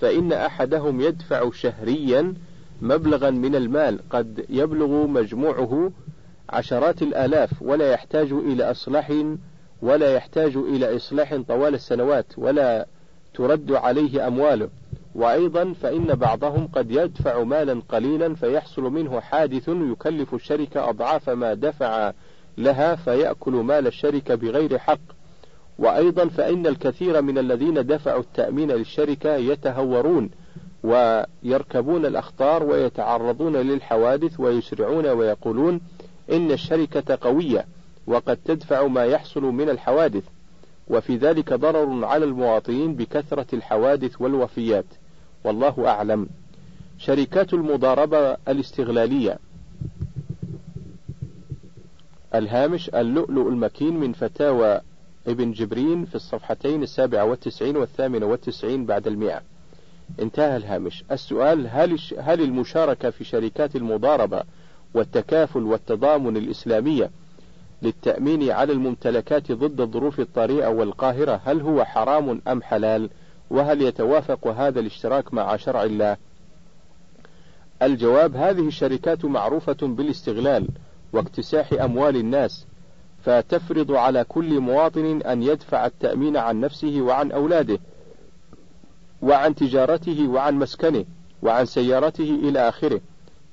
فإن 0.00 0.32
أحدهم 0.32 1.00
يدفع 1.00 1.50
شهريا 1.50 2.34
مبلغا 2.82 3.30
من 3.30 3.54
المال 3.54 4.00
قد 4.10 4.44
يبلغ 4.48 5.06
مجموعه 5.06 5.90
عشرات 6.48 7.02
الآلاف 7.02 7.50
ولا 7.62 7.90
يحتاج 7.92 8.32
إلى 8.32 8.70
إصلاح 8.70 9.12
ولا 9.84 10.14
يحتاج 10.14 10.56
إلى 10.56 10.96
إصلاح 10.96 11.36
طوال 11.48 11.74
السنوات 11.74 12.26
ولا 12.36 12.86
ترد 13.34 13.72
عليه 13.72 14.26
أمواله. 14.26 14.68
وأيضا 15.14 15.72
فإن 15.72 16.04
بعضهم 16.04 16.66
قد 16.66 16.90
يدفع 16.90 17.42
مالا 17.42 17.82
قليلا 17.88 18.34
فيحصل 18.34 18.82
منه 18.82 19.20
حادث 19.20 19.68
يكلف 19.68 20.34
الشركة 20.34 20.88
أضعاف 20.90 21.30
ما 21.30 21.54
دفع 21.54 22.12
لها 22.58 22.96
فيأكل 22.96 23.52
مال 23.52 23.86
الشركة 23.86 24.34
بغير 24.34 24.78
حق. 24.78 25.00
وأيضا 25.78 26.28
فإن 26.28 26.66
الكثير 26.66 27.22
من 27.22 27.38
الذين 27.38 27.86
دفعوا 27.86 28.20
التأمين 28.20 28.70
للشركة 28.70 29.36
يتهورون 29.36 30.30
ويركبون 30.84 32.06
الأخطار 32.06 32.62
ويتعرضون 32.62 33.56
للحوادث 33.56 34.40
ويسرعون 34.40 35.06
ويقولون 35.06 35.80
إن 36.32 36.52
الشركة 36.52 37.18
قوية. 37.20 37.66
وقد 38.06 38.38
تدفع 38.44 38.86
ما 38.86 39.04
يحصل 39.04 39.42
من 39.42 39.68
الحوادث 39.68 40.24
وفي 40.88 41.16
ذلك 41.16 41.52
ضرر 41.52 42.04
على 42.04 42.24
المواطنين 42.24 42.94
بكثرة 42.94 43.46
الحوادث 43.52 44.20
والوفيات. 44.20 44.84
والله 45.44 45.88
أعلم. 45.88 46.28
شركات 46.98 47.54
المضاربة 47.54 48.36
الاستغلالية. 48.48 49.38
الهامش 52.34 52.88
اللؤلؤ 52.88 53.48
المكين 53.48 54.00
من 54.00 54.12
فتاوى 54.12 54.80
ابن 55.26 55.52
جبرين 55.52 56.04
في 56.04 56.14
الصفحتين 56.14 56.82
السابعة 56.82 57.24
والتسعين 57.24 57.76
والثامنة 57.76 58.26
والتسعين 58.26 58.86
بعد 58.86 59.06
المئة. 59.06 59.42
انتهى 60.20 60.56
الهامش. 60.56 61.04
السؤال 61.12 61.66
هل, 61.70 61.98
هل 62.18 62.40
المشاركة 62.40 63.10
في 63.10 63.24
شركات 63.24 63.76
المضاربة 63.76 64.42
والتكافل 64.94 65.62
والتضامن 65.62 66.36
الإسلامية 66.36 67.10
للتأمين 67.84 68.50
على 68.50 68.72
الممتلكات 68.72 69.52
ضد 69.52 69.80
الظروف 69.80 70.20
الطارئة 70.20 70.68
والقاهرة 70.68 71.40
هل 71.44 71.60
هو 71.60 71.84
حرام 71.84 72.40
أم 72.48 72.62
حلال؟ 72.62 73.10
وهل 73.50 73.82
يتوافق 73.82 74.46
هذا 74.46 74.80
الاشتراك 74.80 75.34
مع 75.34 75.56
شرع 75.56 75.82
الله؟ 75.84 76.16
الجواب 77.82 78.36
هذه 78.36 78.68
الشركات 78.68 79.24
معروفة 79.24 79.76
بالاستغلال 79.82 80.68
واكتساح 81.12 81.72
أموال 81.72 82.16
الناس 82.16 82.66
فتفرض 83.24 83.92
على 83.92 84.24
كل 84.24 84.60
مواطن 84.60 85.22
أن 85.22 85.42
يدفع 85.42 85.86
التأمين 85.86 86.36
عن 86.36 86.60
نفسه 86.60 87.00
وعن 87.00 87.32
أولاده 87.32 87.78
وعن 89.22 89.54
تجارته 89.54 90.28
وعن 90.28 90.54
مسكنه 90.54 91.04
وعن 91.42 91.66
سيارته 91.66 92.38
إلى 92.42 92.68
آخره 92.68 93.00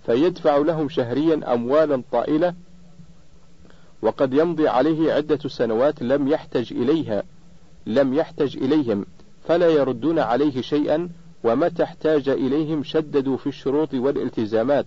فيدفع 0.05 0.57
لهم 0.57 0.89
شهريا 0.89 1.53
أموالا 1.53 2.03
طائلة 2.11 2.53
وقد 4.01 4.33
يمضي 4.33 4.67
عليه 4.67 5.13
عدة 5.13 5.49
سنوات 5.49 6.01
لم 6.01 6.27
يحتج 6.27 6.73
إليها 6.73 7.23
لم 7.85 8.13
يحتج 8.13 8.57
إليهم 8.57 9.05
فلا 9.47 9.67
يردون 9.67 10.19
عليه 10.19 10.61
شيئا 10.61 11.09
ومتى 11.43 11.83
احتاج 11.83 12.29
إليهم 12.29 12.83
شددوا 12.83 13.37
في 13.37 13.47
الشروط 13.47 13.93
والالتزامات 13.93 14.85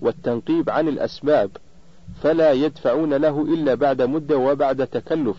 والتنقيب 0.00 0.70
عن 0.70 0.88
الأسباب 0.88 1.50
فلا 2.22 2.52
يدفعون 2.52 3.14
له 3.14 3.42
إلا 3.42 3.74
بعد 3.74 4.02
مدة 4.02 4.36
وبعد 4.36 4.86
تكلف. 4.86 5.36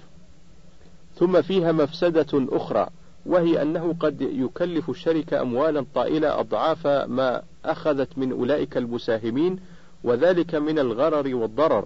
ثم 1.16 1.42
فيها 1.42 1.72
مفسدة 1.72 2.28
أخرى 2.34 2.88
وهي 3.26 3.62
أنه 3.62 3.96
قد 4.00 4.22
يكلف 4.22 4.90
الشركة 4.90 5.42
أموالا 5.42 5.86
طائلة 5.96 6.40
أضعاف 6.40 6.88
ما 6.88 7.42
أخذت 7.66 8.18
من 8.18 8.32
أولئك 8.32 8.78
المساهمين 8.78 9.60
وذلك 10.04 10.56
من 10.56 10.80
الغرر 10.80 11.36
والضرر. 11.36 11.86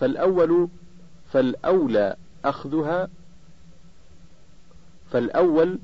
فالأول 0.00 0.68
فالأولى 1.32 2.16
أخذها 2.44 3.08
فالأول 5.10 5.78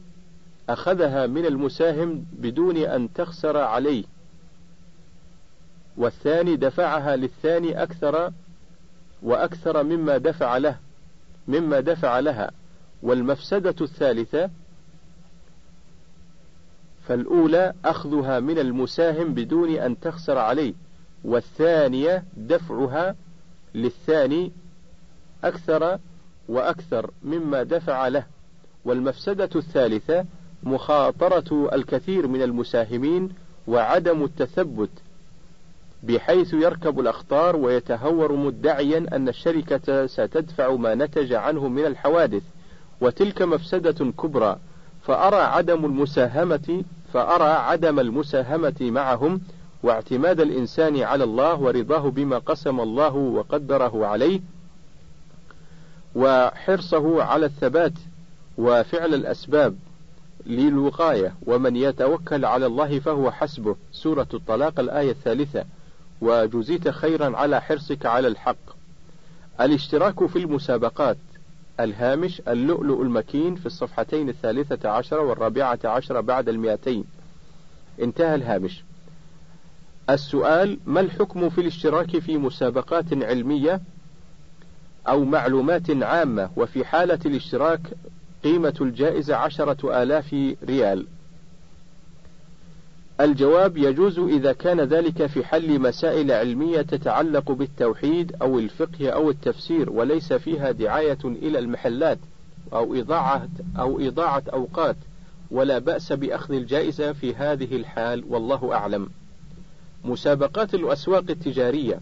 أخذها 0.68 1.26
من 1.26 1.46
المساهم 1.46 2.26
بدون 2.32 2.76
أن 2.76 3.12
تخسر 3.12 3.56
عليه 3.56 4.04
والثاني 5.96 6.56
دفعها 6.56 7.16
للثاني 7.16 7.82
أكثر 7.82 8.32
وأكثر 9.22 9.82
مما 9.82 10.18
دفع 10.18 10.56
له 10.56 10.78
مما 11.48 11.80
دفع 11.80 12.18
لها 12.18 12.50
والمفسدة 13.02 13.74
الثالثة 13.80 14.50
فالأولى 17.08 17.72
أخذها 17.84 18.40
من 18.40 18.58
المساهم 18.58 19.34
بدون 19.34 19.70
أن 19.70 20.00
تخسر 20.00 20.38
عليه 20.38 20.74
والثانية 21.24 22.24
دفعها 22.36 23.14
للثاني 23.74 24.52
أكثر 25.44 25.98
وأكثر 26.48 27.10
مما 27.22 27.62
دفع 27.62 28.08
له 28.08 28.26
والمفسدة 28.84 29.50
الثالثة 29.56 30.24
مخاطرة 30.62 31.68
الكثير 31.74 32.26
من 32.26 32.42
المساهمين 32.42 33.28
وعدم 33.66 34.24
التثبت 34.24 34.90
بحيث 36.02 36.54
يركب 36.54 37.00
الأخطار 37.00 37.56
ويتهور 37.56 38.32
مدعيا 38.32 39.06
أن 39.12 39.28
الشركة 39.28 40.06
ستدفع 40.06 40.74
ما 40.74 40.94
نتج 40.94 41.32
عنه 41.32 41.68
من 41.68 41.86
الحوادث. 41.86 42.42
وتلك 43.00 43.42
مفسدة 43.42 44.12
كبرى 44.12 44.58
فأرى 45.02 45.36
عدم 45.36 45.84
المساهمة 45.84 46.84
فأرى 47.12 47.44
عدم 47.52 48.00
المساهمة 48.00 48.74
معهم 48.80 49.40
واعتماد 49.84 50.40
الإنسان 50.40 51.02
على 51.02 51.24
الله 51.24 51.54
ورضاه 51.54 52.10
بما 52.10 52.38
قسم 52.38 52.80
الله 52.80 53.14
وقدره 53.14 54.06
عليه 54.06 54.40
وحرصه 56.14 57.22
على 57.22 57.46
الثبات 57.46 57.92
وفعل 58.58 59.14
الأسباب 59.14 59.76
للوقاية 60.46 61.34
ومن 61.46 61.76
يتوكل 61.76 62.44
على 62.44 62.66
الله 62.66 62.98
فهو 62.98 63.30
حسبه. 63.30 63.76
سورة 63.92 64.26
الطلاق 64.34 64.80
الآية 64.80 65.10
الثالثة. 65.10 65.64
وجزيت 66.20 66.88
خيرا 66.88 67.36
على 67.36 67.60
حرصك 67.60 68.06
على 68.06 68.28
الحق. 68.28 68.74
الاشتراك 69.60 70.26
في 70.26 70.38
المسابقات. 70.38 71.16
الهامش 71.80 72.42
اللؤلؤ 72.48 73.02
المكين 73.02 73.54
في 73.54 73.66
الصفحتين 73.66 74.28
الثالثة 74.28 74.88
عشر 74.88 75.20
والرابعة 75.20 75.78
عشر 75.84 76.20
بعد 76.20 76.48
المئتين. 76.48 77.04
انتهى 78.02 78.34
الهامش. 78.34 78.84
السؤال 80.10 80.78
ما 80.86 81.00
الحكم 81.00 81.50
في 81.50 81.60
الاشتراك 81.60 82.18
في 82.18 82.38
مسابقات 82.38 83.04
علمية 83.12 83.80
أو 85.08 85.24
معلومات 85.24 85.90
عامة 85.90 86.50
وفي 86.56 86.84
حالة 86.84 87.18
الاشتراك 87.26 87.80
قيمة 88.44 88.74
الجائزة 88.80 89.36
عشرة 89.36 90.02
آلاف 90.02 90.54
ريال 90.64 91.06
الجواب 93.20 93.76
يجوز 93.76 94.18
إذا 94.18 94.52
كان 94.52 94.80
ذلك 94.80 95.26
في 95.26 95.44
حل 95.44 95.78
مسائل 95.80 96.32
علمية 96.32 96.82
تتعلق 96.82 97.52
بالتوحيد 97.52 98.36
أو 98.42 98.58
الفقه 98.58 99.08
أو 99.10 99.30
التفسير 99.30 99.90
وليس 99.90 100.32
فيها 100.32 100.70
دعاية 100.70 101.18
إلى 101.24 101.58
المحلات 101.58 102.18
أو 102.72 102.94
إضاعة 102.94 103.48
أو 103.78 104.00
إضاعة 104.00 104.42
أوقات 104.52 104.96
ولا 105.50 105.78
بأس 105.78 106.12
بأخذ 106.12 106.54
الجائزة 106.54 107.12
في 107.12 107.34
هذه 107.34 107.76
الحال 107.76 108.24
والله 108.28 108.74
أعلم. 108.74 109.08
مسابقات 110.04 110.74
الأسواق 110.74 111.24
التجارية. 111.30 112.00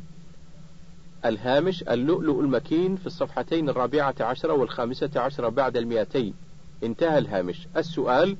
الهامش 1.25 1.83
اللؤلؤ 1.83 2.41
المكين 2.41 2.97
في 2.97 3.07
الصفحتين 3.07 3.69
الرابعة 3.69 4.15
عشرة 4.21 4.53
والخامسة 4.53 5.11
عشرة 5.17 5.49
بعد 5.49 5.77
المئتين. 5.77 6.35
انتهى 6.85 7.19
الهامش. 7.19 7.69
السؤال 7.77 8.37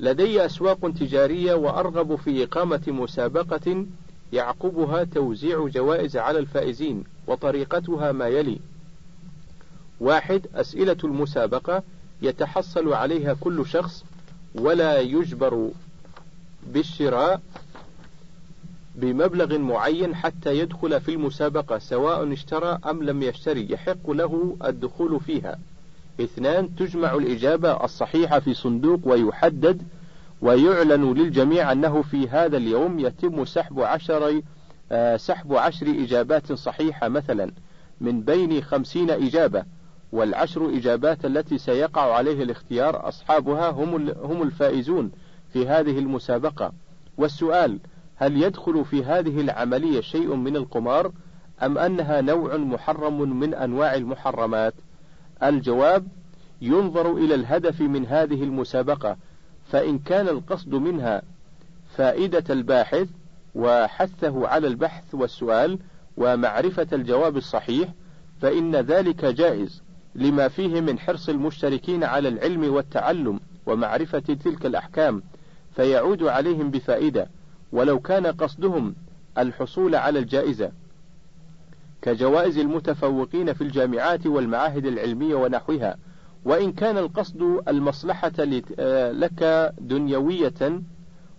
لدي 0.00 0.46
أسواق 0.46 0.90
تجارية 0.90 1.54
وأرغب 1.54 2.16
في 2.16 2.44
إقامة 2.44 2.82
مسابقة 2.86 3.86
يعقبها 4.32 5.04
توزيع 5.04 5.68
جوائز 5.68 6.16
على 6.16 6.38
الفائزين 6.38 7.04
وطريقتها 7.26 8.12
ما 8.12 8.28
يلي. 8.28 8.60
واحد 10.00 10.46
أسئلة 10.54 10.96
المسابقة 11.04 11.82
يتحصل 12.22 12.92
عليها 12.92 13.34
كل 13.34 13.66
شخص 13.66 14.04
ولا 14.54 15.00
يجبر 15.00 15.70
بالشراء 16.66 17.40
بمبلغ 18.94 19.58
معين 19.58 20.14
حتى 20.14 20.58
يدخل 20.58 21.00
في 21.00 21.14
المسابقة 21.14 21.78
سواء 21.78 22.32
اشترى 22.32 22.78
أم 22.90 23.02
لم 23.02 23.22
يشتري 23.22 23.66
يحق 23.70 24.10
له 24.10 24.56
الدخول 24.64 25.20
فيها. 25.20 25.58
اثنان 26.20 26.76
تجمع 26.76 27.14
الإجابة 27.14 27.84
الصحيحة 27.84 28.40
في 28.40 28.54
صندوق 28.54 29.00
ويحدد 29.04 29.82
ويعلن 30.42 31.12
للجميع 31.12 31.72
أنه 31.72 32.02
في 32.02 32.28
هذا 32.28 32.56
اليوم 32.56 32.98
يتم 32.98 33.44
سحب 33.44 33.80
عشر 33.80 34.42
آه، 34.92 35.16
سحب 35.16 35.54
عشر 35.54 35.86
إجابات 35.86 36.52
صحيحة 36.52 37.08
مثلا 37.08 37.50
من 38.00 38.20
بين 38.20 38.62
خمسين 38.62 39.10
إجابة. 39.10 39.64
والعشر 40.12 40.68
إجابات 40.68 41.24
التي 41.24 41.58
سيقع 41.58 42.14
عليه 42.14 42.42
الاختيار 42.42 43.08
أصحابها 43.08 43.70
هم 43.70 44.10
هم 44.22 44.42
الفائزون 44.42 45.10
في 45.52 45.68
هذه 45.68 45.98
المسابقة. 45.98 46.72
والسؤال 47.18 47.78
هل 48.22 48.42
يدخل 48.42 48.84
في 48.84 49.04
هذه 49.04 49.40
العملية 49.40 50.00
شيء 50.00 50.34
من 50.34 50.56
القمار 50.56 51.12
أم 51.62 51.78
أنها 51.78 52.20
نوع 52.20 52.56
محرم 52.56 53.38
من 53.38 53.54
أنواع 53.54 53.94
المحرمات؟ 53.94 54.74
الجواب 55.42 56.06
ينظر 56.60 57.16
إلى 57.16 57.34
الهدف 57.34 57.80
من 57.80 58.06
هذه 58.06 58.42
المسابقة 58.42 59.16
فإن 59.70 59.98
كان 59.98 60.28
القصد 60.28 60.74
منها 60.74 61.22
فائدة 61.96 62.44
الباحث 62.50 63.08
وحثه 63.54 64.48
على 64.48 64.66
البحث 64.66 65.14
والسؤال 65.14 65.78
ومعرفة 66.16 66.86
الجواب 66.92 67.36
الصحيح 67.36 67.88
فإن 68.40 68.76
ذلك 68.76 69.24
جائز 69.24 69.82
لما 70.14 70.48
فيه 70.48 70.80
من 70.80 70.98
حرص 70.98 71.28
المشتركين 71.28 72.04
على 72.04 72.28
العلم 72.28 72.74
والتعلم 72.74 73.40
ومعرفة 73.66 74.18
تلك 74.18 74.66
الأحكام 74.66 75.22
فيعود 75.76 76.22
عليهم 76.22 76.70
بفائدة 76.70 77.28
ولو 77.72 78.00
كان 78.00 78.26
قصدهم 78.26 78.94
الحصول 79.38 79.94
على 79.94 80.18
الجائزة 80.18 80.72
كجوائز 82.02 82.58
المتفوقين 82.58 83.52
في 83.52 83.64
الجامعات 83.64 84.26
والمعاهد 84.26 84.86
العلمية 84.86 85.34
ونحوها 85.34 85.96
وإن 86.44 86.72
كان 86.72 86.98
القصد 86.98 87.62
المصلحة 87.68 88.32
لك 89.12 89.72
دنيوية 89.80 90.82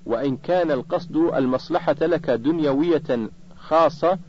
وإن 0.06 0.38
كان 0.38 0.72
القصد 0.72 1.16
المصلحة 1.16 1.96
لك 2.02 2.30
دنيوية 2.30 3.30
خاصة 3.56 4.20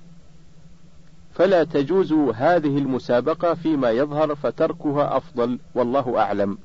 فلا 1.33 1.65
تجوز 1.65 2.13
هذه 2.13 2.79
المسابقة 2.79 3.55
فيما 3.55 3.91
يظهر 3.91 4.35
فتركها 4.35 5.17
أفضل 5.17 5.59
والله 5.75 6.19
أعلم. 6.19 6.59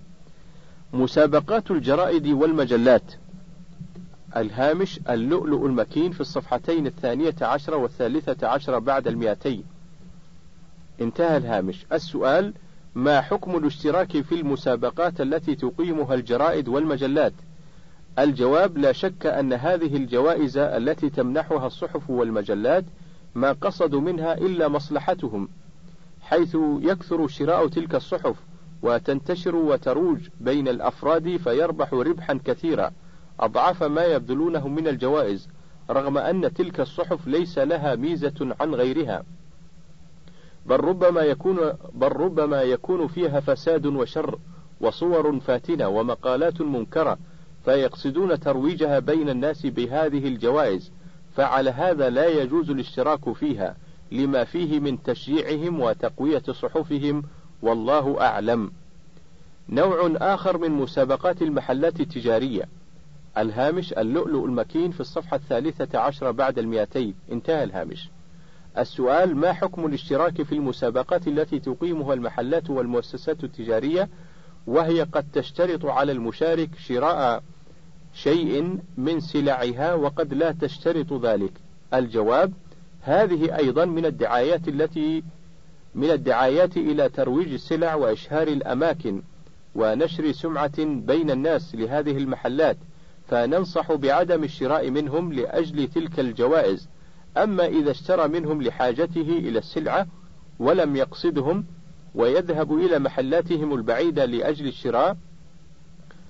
مسابقات 0.93 1.71
الجرائد 1.71 2.27
والمجلات 2.27 3.13
الهامش 4.37 4.99
اللؤلؤ 5.09 5.65
المكين 5.65 6.11
في 6.11 6.21
الصفحتين 6.21 6.87
الثانية 6.87 7.35
عشرة 7.41 7.75
والثالثة 7.75 8.47
عشرة 8.47 8.79
بعد 8.79 9.07
المئتين. 9.07 9.63
انتهى 11.01 11.37
الهامش. 11.37 11.85
السؤال 11.93 12.53
ما 12.95 13.21
حكم 13.21 13.57
الاشتراك 13.57 14.21
في 14.21 14.35
المسابقات 14.35 15.21
التي 15.21 15.55
تقيمها 15.55 16.13
الجرائد 16.13 16.67
والمجلات؟ 16.67 17.33
الجواب 18.19 18.77
لا 18.77 18.91
شك 18.91 19.25
أن 19.25 19.53
هذه 19.53 19.95
الجوائز 19.95 20.57
التي 20.57 21.09
تمنحها 21.09 21.67
الصحف 21.67 22.09
والمجلات 22.09 22.85
ما 23.35 23.51
قصدوا 23.51 24.01
منها 24.01 24.33
إلا 24.33 24.67
مصلحتهم 24.67 25.49
حيث 26.21 26.57
يكثر 26.81 27.27
شراء 27.27 27.67
تلك 27.67 27.95
الصحف 27.95 28.35
وتنتشر 28.81 29.55
وتروج 29.55 30.27
بين 30.39 30.67
الأفراد 30.67 31.37
فيربح 31.37 31.93
ربحا 31.93 32.39
كثيرا. 32.45 32.91
أضعاف 33.39 33.83
ما 33.83 34.03
يبذلونه 34.05 34.67
من 34.67 34.87
الجوائز 34.87 35.47
رغم 35.89 36.17
أن 36.17 36.53
تلك 36.53 36.79
الصحف 36.79 37.27
ليس 37.27 37.57
لها 37.57 37.95
ميزة 37.95 38.55
عن 38.59 38.75
غيرها 38.75 39.23
بل 40.65 40.79
ربما 40.79 41.21
يكون 41.21 41.57
بل 41.93 42.07
ربما 42.07 42.61
يكون 42.61 43.07
فيها 43.07 43.39
فساد 43.39 43.85
وشر 43.85 44.39
وصور 44.81 45.39
فاتنة 45.39 45.87
ومقالات 45.87 46.61
منكرة 46.61 47.17
فيقصدون 47.65 48.39
ترويجها 48.39 48.99
بين 48.99 49.29
الناس 49.29 49.65
بهذه 49.65 50.27
الجوائز 50.27 50.91
فعلى 51.35 51.69
هذا 51.69 52.09
لا 52.09 52.27
يجوز 52.27 52.69
الاشتراك 52.69 53.33
فيها 53.33 53.75
لما 54.11 54.43
فيه 54.43 54.79
من 54.79 55.03
تشجيعهم 55.03 55.79
وتقوية 55.79 56.41
صحفهم 56.41 57.23
والله 57.61 58.21
أعلم. 58.21 58.71
نوع 59.69 60.11
آخر 60.15 60.57
من 60.57 60.71
مسابقات 60.71 61.41
المحلات 61.41 61.99
التجارية 61.99 62.63
الهامش 63.37 63.93
اللؤلؤ 63.93 64.45
المكين 64.45 64.91
في 64.91 64.99
الصفحة 64.99 65.35
الثالثة 65.35 65.99
عشرة 65.99 66.31
بعد 66.31 66.59
المئتين. 66.59 67.15
انتهى 67.31 67.63
الهامش. 67.63 68.09
السؤال 68.77 69.35
ما 69.35 69.53
حكم 69.53 69.85
الاشتراك 69.85 70.41
في 70.41 70.55
المسابقات 70.55 71.27
التي 71.27 71.59
تقيمها 71.59 72.13
المحلات 72.13 72.69
والمؤسسات 72.69 73.43
التجارية 73.43 74.09
وهي 74.67 75.01
قد 75.01 75.25
تشترط 75.33 75.85
على 75.85 76.11
المشارك 76.11 76.69
شراء 76.77 77.43
شيء 78.13 78.79
من 78.97 79.19
سلعها 79.19 79.93
وقد 79.93 80.33
لا 80.33 80.51
تشترط 80.51 81.13
ذلك؟ 81.13 81.51
الجواب 81.93 82.53
هذه 83.01 83.57
أيضا 83.57 83.85
من 83.85 84.05
الدعايات 84.05 84.67
التي 84.67 85.23
من 85.95 86.11
الدعايات 86.11 86.77
إلى 86.77 87.09
ترويج 87.09 87.53
السلع 87.53 87.95
وإشهار 87.95 88.47
الأماكن 88.47 89.21
ونشر 89.75 90.31
سمعة 90.31 90.85
بين 90.85 91.31
الناس 91.31 91.75
لهذه 91.75 92.17
المحلات. 92.17 92.77
فننصح 93.29 93.93
بعدم 93.93 94.43
الشراء 94.43 94.89
منهم 94.89 95.33
لأجل 95.33 95.87
تلك 95.87 96.19
الجوائز. 96.19 96.87
أما 97.37 97.65
إذا 97.65 97.91
اشترى 97.91 98.27
منهم 98.27 98.61
لحاجته 98.61 99.21
إلى 99.21 99.59
السلعة 99.59 100.07
ولم 100.59 100.95
يقصدهم 100.95 101.65
ويذهب 102.15 102.73
إلى 102.73 102.99
محلاتهم 102.99 103.73
البعيدة 103.73 104.25
لأجل 104.25 104.67
الشراء 104.67 105.17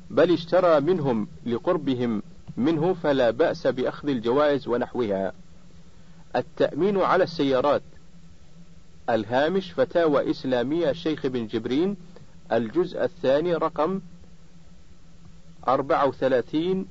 بل 0.09 0.33
اشترى 0.33 0.79
منهم 0.79 1.27
لقربهم 1.45 2.23
منه 2.57 2.93
فلا 2.93 3.29
بأس 3.31 3.67
بأخذ 3.67 4.09
الجوائز 4.09 4.67
ونحوها. 4.67 5.33
التأمين 6.35 6.97
على 6.97 7.23
السيارات. 7.23 7.81
الهامش 9.09 9.71
فتاوى 9.71 10.31
إسلامية 10.31 10.89
الشيخ 10.89 11.27
بن 11.27 11.47
جبرين 11.47 11.97
الجزء 12.51 13.03
الثاني 13.03 13.55
رقم 13.55 14.01
أربعة 15.67 16.07
وثلاثين 16.07 16.87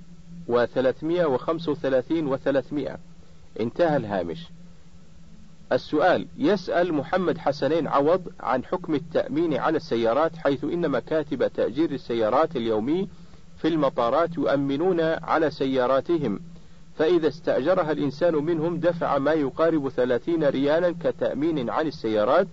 وثلاثمائة 0.49 1.25
وخمسة 1.25 1.73
وثلاثين 1.73 2.27
وثلاثمائة 2.27 2.99
انتهى 3.61 3.97
الهامش. 3.97 4.49
السؤال 5.73 6.27
يسأل 6.39 6.95
محمد 6.95 7.39
حسنين 7.39 7.87
عوض 7.87 8.23
عن 8.41 8.65
حكم 8.65 8.95
التأمين 8.95 9.57
على 9.57 9.77
السيارات 9.77 10.37
حيث 10.37 10.65
إن 10.65 10.89
مكاتب 10.89 11.47
تأجير 11.47 11.91
السيارات 11.91 12.57
اليومي 12.57 13.09
في 13.59 13.69
المطارات 13.69 14.39
يؤمنون 14.39 15.01
على 15.01 15.51
سياراتهم. 15.51 16.41
فإذا 16.99 17.29
استأجرها 17.29 17.93
الإنسان 17.93 18.35
منهم 18.35 18.81
دفع 18.81 19.19
ما 19.19 19.33
يقارب 19.33 19.89
ثلاثين 19.89 20.45
ريالا 20.45 20.95
كتأمين 21.01 21.71
عن 21.71 21.87
السيارات 21.87 22.47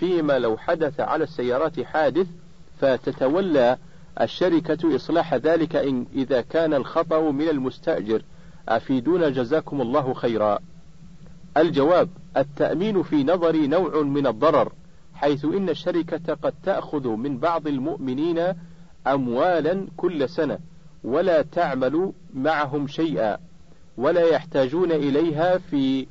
فيما 0.00 0.38
لو 0.38 0.56
حدث 0.56 1.00
على 1.00 1.24
السيارات 1.24 1.80
حادث 1.80 2.26
فتتولى 2.80 3.76
الشركة 4.20 4.96
إصلاح 4.96 5.34
ذلك 5.34 5.76
إن 5.76 6.06
إذا 6.14 6.40
كان 6.40 6.74
الخطأ 6.74 7.30
من 7.30 7.48
المستأجر. 7.48 8.22
أفيدونا 8.68 9.28
جزاكم 9.28 9.80
الله 9.80 10.14
خيرا. 10.14 10.58
الجواب 11.56 12.08
التأمين 12.36 13.02
في 13.02 13.24
نظري 13.24 13.66
نوع 13.66 14.02
من 14.02 14.26
الضرر 14.26 14.72
حيث 15.14 15.44
إن 15.44 15.68
الشركة 15.68 16.34
قد 16.34 16.54
تأخذ 16.62 17.08
من 17.08 17.38
بعض 17.38 17.66
المؤمنين 17.66 18.54
أموالا 19.06 19.86
كل 19.96 20.28
سنة 20.28 20.58
ولا 21.04 21.42
تعمل 21.42 22.12
معهم 22.34 22.86
شيئا 22.86 23.38
ولا 23.96 24.20
يحتاجون 24.20 24.92
إليها 24.92 25.58
في 25.58 26.06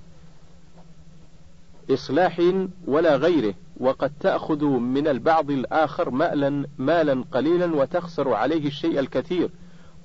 إصلاح 1.92 2.42
ولا 2.88 3.16
غيره. 3.16 3.54
وقد 3.80 4.12
تأخذ 4.20 4.66
من 4.66 5.08
البعض 5.08 5.52
الآخر 5.52 6.10
مالا 6.10 6.68
مالا 6.78 7.24
قليلا 7.32 7.76
وتخسر 7.76 8.34
عليه 8.34 8.68
الشيء 8.68 9.00
الكثير. 9.00 9.50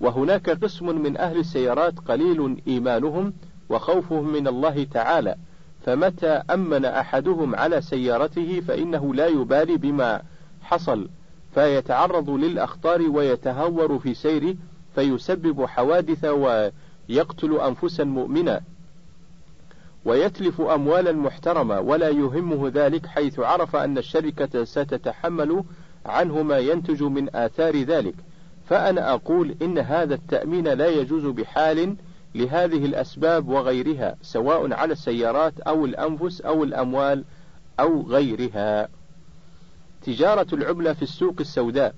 وهناك 0.01 0.51
قسم 0.51 1.03
من 1.03 1.17
أهل 1.17 1.39
السيارات 1.39 1.99
قليل 1.99 2.63
إيمانهم 2.69 3.33
وخوفهم 3.69 4.33
من 4.33 4.49
الله 4.49 4.85
تعالى. 4.85 5.37
فمتى 5.85 6.43
أمن 6.51 6.85
أحدهم 6.85 7.55
على 7.55 7.81
سيارته 7.81 8.61
فإنه 8.61 9.15
لا 9.15 9.27
يبالي 9.27 9.77
بما 9.77 10.23
حصل. 10.63 11.09
فيتعرض 11.55 12.31
للأخطار 12.31 13.03
ويتهور 13.03 13.99
في 13.99 14.15
سيره 14.15 14.55
فيسبب 14.95 15.65
حوادث 15.65 16.25
ويقتل 16.25 17.61
أنفسا 17.61 18.05
مؤمنة 18.05 18.61
ويتلف 20.05 20.61
أموالا 20.61 21.13
محترمة 21.13 21.81
ولا 21.81 22.09
يهمه 22.09 22.71
ذلك 22.75 23.07
حيث 23.07 23.39
عرف 23.39 23.77
أن 23.77 23.99
الشركة 23.99 24.65
ستتحمل 24.65 25.65
عنه 26.07 26.43
ما 26.43 26.59
ينتج 26.59 27.03
من 27.03 27.37
آثار 27.37 27.83
ذلك. 27.83 28.15
فأنا 28.67 29.15
أقول 29.15 29.57
إن 29.63 29.79
هذا 29.79 30.15
التأمين 30.15 30.69
لا 30.69 30.87
يجوز 30.87 31.27
بحال 31.27 31.97
لهذه 32.35 32.85
الأسباب 32.85 33.49
وغيرها 33.49 34.17
سواء 34.23 34.73
على 34.73 34.93
السيارات 34.93 35.61
أو 35.61 35.85
الأنفس 35.85 36.41
أو 36.41 36.65
الأموال 36.65 37.25
أو 37.81 38.03
غيرها. 38.03 38.89
تجارة 40.03 40.47
العملة 40.53 40.93
في 40.93 41.03
السوق 41.03 41.35
السوداء. 41.41 41.95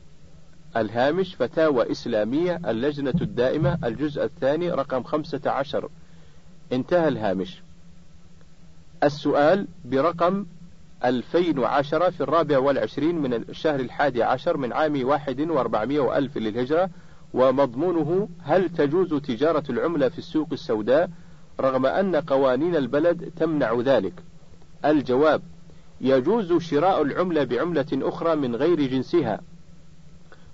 الهامش 0.77 1.35
فتاوى 1.35 1.91
إسلامية 1.91 2.61
اللجنة 2.67 3.15
الدائمة 3.21 3.79
الجزء 3.85 4.25
الثاني 4.25 4.71
رقم 4.71 5.03
خمسة 5.03 5.41
عشر. 5.47 5.89
انتهى 6.73 7.09
الهامش. 7.09 7.63
السؤال 9.03 9.69
برقم 9.85 10.47
2010 11.05 12.11
في 12.11 12.21
الرابع 12.21 12.59
والعشرين 12.59 13.19
من 13.19 13.35
الشهر 13.35 13.81
الحادي 13.81 14.23
عشر 14.23 14.57
من 14.57 14.73
عام 14.73 15.07
واحد 15.07 15.41
وأربعمائة 15.41 16.01
وألف 16.01 16.39
للهجرة 16.39 16.91
ومضمونه 17.35 18.29
هل 18.43 18.69
تجوز 18.69 19.15
تجارة 19.15 19.65
العملة 19.71 20.09
في 20.09 20.19
السوق 20.19 20.49
السوداء 20.53 21.11
رغم 21.61 21.87
أن 21.87 22.17
قوانين 22.17 22.77
البلد 22.77 23.33
تمنع 23.37 23.81
ذلك؟ 23.81 24.15
الجواب 24.85 25.43
يجوز 26.01 26.53
شراء 26.53 27.03
العملة 27.03 27.45
بعملة 27.45 27.87
أخرى 27.93 28.37
من 28.37 28.57
غير 28.57 28.81
جنسها. 28.87 29.41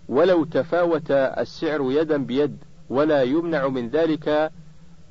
ولو 0.08 0.44
تفاوت 0.44 1.10
السعر 1.10 1.92
يدا 1.92 2.16
بيد 2.16 2.56
ولا 2.90 3.22
يمنع 3.22 3.68
من 3.68 3.88
ذلك 3.88 4.52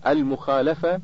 المخالفة 0.07 0.99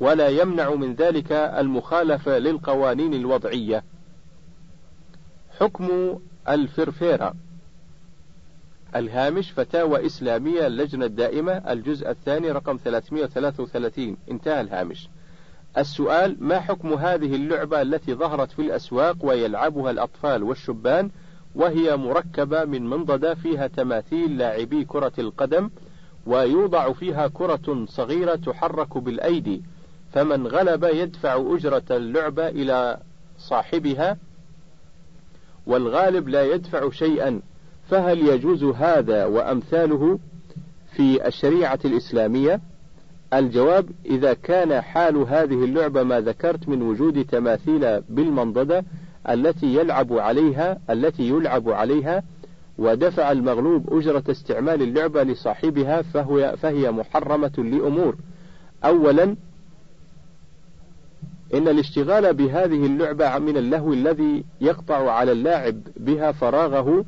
ولا 0.00 0.28
يمنع 0.28 0.74
من 0.74 0.94
ذلك 0.94 1.32
المخالفة 1.32 2.38
للقوانين 2.38 3.14
الوضعية. 3.14 3.84
حكم 5.58 6.18
الفرفيرة 6.48 7.34
الهامش 8.96 9.52
فتاوى 9.52 10.06
إسلامية 10.06 10.66
اللجنة 10.66 11.04
الدائمة 11.04 11.52
الجزء 11.52 12.10
الثاني 12.10 12.52
رقم 12.52 12.76
333 12.84 14.16
انتهى 14.30 14.60
الهامش. 14.60 15.08
السؤال 15.78 16.36
ما 16.40 16.60
حكم 16.60 16.92
هذه 16.92 17.34
اللعبة 17.34 17.82
التي 17.82 18.14
ظهرت 18.14 18.50
في 18.52 18.62
الأسواق 18.62 19.16
ويلعبها 19.20 19.90
الأطفال 19.90 20.42
والشبان 20.42 21.10
وهي 21.54 21.96
مركبة 21.96 22.64
من 22.64 22.86
منضدة 22.86 23.34
فيها 23.34 23.66
تماثيل 23.66 24.38
لاعبي 24.38 24.84
كرة 24.84 25.12
القدم 25.18 25.70
ويوضع 26.26 26.92
فيها 26.92 27.28
كرة 27.28 27.84
صغيرة 27.88 28.34
تحرك 28.36 28.98
بالأيدي 28.98 29.62
فمن 30.12 30.46
غلب 30.46 30.84
يدفع 30.84 31.54
أجرة 31.54 31.82
اللعبة 31.90 32.48
إلى 32.48 32.98
صاحبها 33.38 34.16
والغالب 35.66 36.28
لا 36.28 36.44
يدفع 36.44 36.90
شيئا 36.90 37.40
فهل 37.90 38.28
يجوز 38.28 38.64
هذا 38.64 39.24
وأمثاله 39.24 40.18
في 40.96 41.26
الشريعة 41.26 41.78
الإسلامية؟ 41.84 42.60
الجواب 43.34 43.86
إذا 44.06 44.34
كان 44.34 44.80
حال 44.80 45.16
هذه 45.16 45.64
اللعبة 45.64 46.02
ما 46.02 46.20
ذكرت 46.20 46.68
من 46.68 46.82
وجود 46.82 47.24
تماثيل 47.24 48.00
بالمنضدة 48.00 48.84
التي 49.30 49.66
يلعب 49.74 50.12
عليها 50.12 50.78
التي 50.90 51.28
يلعب 51.28 51.70
عليها 51.70 52.22
ودفع 52.78 53.32
المغلوب 53.32 53.94
أجرة 53.94 54.24
استعمال 54.30 54.82
اللعبة 54.82 55.22
لصاحبها 55.22 56.02
فهو 56.02 56.54
فهي 56.56 56.90
محرمة 56.90 57.52
لأمور 57.58 58.16
أولا 58.84 59.36
إن 61.54 61.68
الاشتغال 61.68 62.34
بهذه 62.34 62.86
اللعبة 62.86 63.38
من 63.38 63.56
اللهو 63.56 63.92
الذي 63.92 64.44
يقطع 64.60 65.10
على 65.10 65.32
اللاعب 65.32 65.80
بها 65.96 66.32
فراغه 66.32 67.04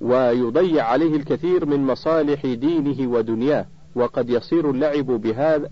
ويضيع 0.00 0.84
عليه 0.84 1.16
الكثير 1.16 1.66
من 1.66 1.86
مصالح 1.86 2.46
دينه 2.46 3.10
ودنياه 3.10 3.66
وقد 3.94 4.30
يصير 4.30 4.70
اللعب 4.70 5.06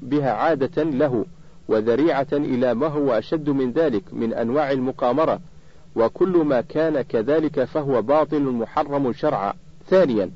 بها, 0.03 0.33
عادة 0.33 0.83
له 0.83 1.25
وذريعة 1.69 2.27
إلى 2.33 2.75
ما 2.75 2.87
هو 2.87 3.13
أشد 3.13 3.51
من 3.51 3.73
ذلك 3.73 4.03
من 4.13 4.33
أنواع 4.35 4.71
المقامرة 4.71 5.41
وكل 5.97 6.37
ما 6.37 6.61
كان 6.61 7.03
كذلك 7.03 7.65
فهو 7.65 8.03
باطل 8.03 8.43
محرم 8.43 9.13
شرعا. 9.13 9.53
ثانيا 9.87 10.31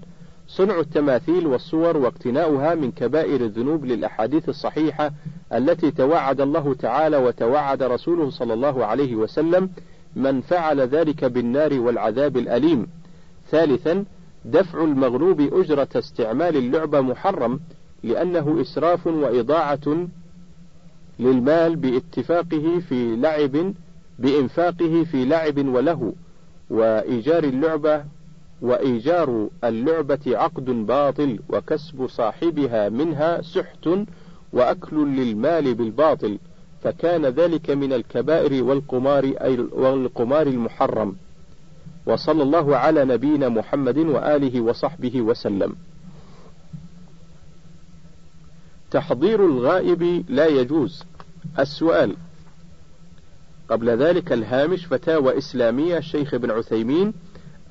صنع 0.57 0.81
التماثيل 0.81 1.47
والصور 1.47 1.97
واقتناؤها 1.97 2.75
من 2.75 2.93
كبائر 2.93 3.41
الذنوب 3.41 3.85
للأحاديث 3.85 4.49
الصحيحة 4.49 5.11
التي 5.53 5.91
توعد 5.91 6.41
الله 6.41 6.75
تعالى 6.75 7.17
وتوعد 7.17 7.83
رسوله 7.83 8.31
صلى 8.31 8.55
الله 8.55 8.85
عليه 8.85 9.15
وسلم 9.17 9.71
من 10.17 10.41
فعل 10.41 10.81
ذلك 10.81 11.25
بالنار 11.25 11.81
والعذاب 11.81 12.37
الأليم. 12.37 12.87
ثالثا 13.51 14.05
دفع 14.45 14.85
المغلوب 14.85 15.41
أجرة 15.41 15.89
استعمال 15.97 16.57
اللعبة 16.57 17.01
محرم 17.01 17.61
لأنه 18.03 18.61
إسراف 18.61 19.07
وإضاعة 19.07 20.07
للمال 21.19 21.77
باتفاقه 21.77 22.81
في 22.89 23.17
لعب 23.17 23.75
بإنفاقه 24.19 25.05
في 25.11 25.25
لعب 25.25 25.69
وله 25.69 26.13
وإيجار 26.71 27.45
اللعبة 27.45 28.05
وإيجار 28.63 29.49
اللعبة 29.65 30.21
عقد 30.27 30.65
باطل 30.65 31.39
وكسب 31.49 32.07
صاحبها 32.07 32.89
منها 32.89 33.43
سحت 33.43 33.89
وأكل 34.53 35.17
للمال 35.17 35.75
بالباطل 35.75 36.39
فكان 36.83 37.27
ذلك 37.27 37.71
من 37.71 37.93
الكبائر 37.93 38.65
والقمار 38.65 39.25
أي 39.25 39.59
والقمار 39.59 40.47
المحرم. 40.47 41.17
وصلى 42.07 42.43
الله 42.43 42.77
على 42.77 43.05
نبينا 43.05 43.49
محمد 43.49 43.99
وآله 43.99 44.61
وصحبه 44.61 45.21
وسلم. 45.21 45.77
تحضير 48.91 49.47
الغائب 49.47 50.25
لا 50.29 50.47
يجوز. 50.47 51.05
السؤال 51.59 52.17
قبل 53.69 53.91
ذلك 53.91 54.33
الهامش 54.33 54.87
فتاوى 54.87 55.39
إسلامية 55.39 55.99
الشيخ 55.99 56.35
ابن 56.35 56.51
عثيمين 56.51 57.13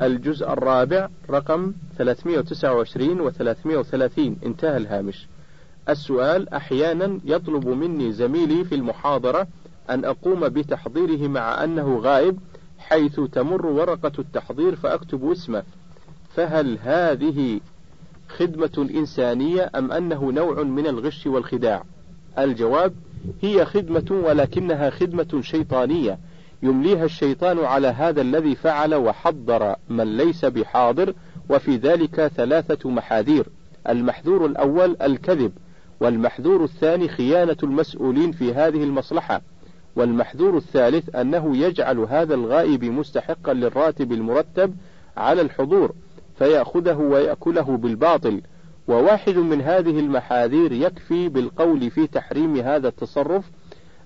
الجزء 0.01 0.53
الرابع 0.53 1.09
رقم 1.29 1.73
329 1.97 3.21
و 3.21 3.29
330 3.29 4.37
انتهى 4.45 4.77
الهامش. 4.77 5.27
السؤال 5.89 6.49
أحيانا 6.49 7.19
يطلب 7.25 7.67
مني 7.67 8.11
زميلي 8.11 8.63
في 8.63 8.75
المحاضرة 8.75 9.47
أن 9.89 10.05
أقوم 10.05 10.49
بتحضيره 10.49 11.27
مع 11.27 11.63
أنه 11.63 11.99
غائب 11.99 12.39
حيث 12.77 13.19
تمر 13.19 13.65
ورقة 13.65 14.11
التحضير 14.19 14.75
فأكتب 14.75 15.31
اسمه. 15.31 15.63
فهل 16.35 16.77
هذه 16.81 17.59
خدمة 18.29 18.89
إنسانية 18.95 19.71
أم 19.75 19.91
أنه 19.91 20.31
نوع 20.31 20.63
من 20.63 20.87
الغش 20.87 21.27
والخداع؟ 21.27 21.83
الجواب 22.39 22.93
هي 23.41 23.65
خدمة 23.65 24.21
ولكنها 24.25 24.89
خدمة 24.89 25.41
شيطانية. 25.41 26.19
يمليها 26.65 27.05
الشيطان 27.05 27.59
على 27.59 27.87
هذا 27.87 28.21
الذي 28.21 28.55
فعل 28.55 28.95
وحضر 28.95 29.75
من 29.89 30.17
ليس 30.17 30.45
بحاضر 30.45 31.13
وفي 31.49 31.75
ذلك 31.75 32.27
ثلاثة 32.27 32.89
محاذير. 32.89 33.47
المحذور 33.89 34.45
الأول 34.45 34.97
الكذب 35.01 35.51
والمحذور 35.99 36.63
الثاني 36.63 37.07
خيانة 37.07 37.57
المسؤولين 37.63 38.31
في 38.31 38.53
هذه 38.53 38.83
المصلحة. 38.83 39.41
والمحذور 39.95 40.57
الثالث 40.57 41.15
أنه 41.15 41.57
يجعل 41.57 41.99
هذا 41.99 42.33
الغائب 42.33 42.83
مستحقا 42.83 43.53
للراتب 43.53 44.11
المرتب 44.11 44.75
على 45.17 45.41
الحضور 45.41 45.93
فيأخذه 46.37 46.97
ويأكله 46.97 47.77
بالباطل. 47.77 48.41
وواحد 48.87 49.37
من 49.37 49.61
هذه 49.61 49.99
المحاذير 49.99 50.71
يكفي 50.71 51.29
بالقول 51.29 51.91
في 51.91 52.07
تحريم 52.07 52.55
هذا 52.57 52.87
التصرف 52.87 53.51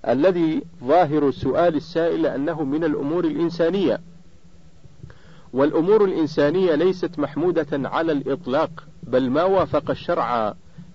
الذي 0.07 0.61
ظاهر 0.83 1.31
سؤال 1.31 1.75
السائل 1.75 2.25
أنه 2.25 2.63
من 2.63 2.83
الأمور 2.83 3.25
الإنسانية. 3.25 3.99
والأمور 5.53 6.05
الإنسانية 6.05 6.75
ليست 6.75 7.19
محمودة 7.19 7.67
على 7.89 8.11
الإطلاق 8.11 8.69
بل 9.03 9.29
ما 9.29 9.43
وافق 9.43 9.89
الشرع 9.89 10.53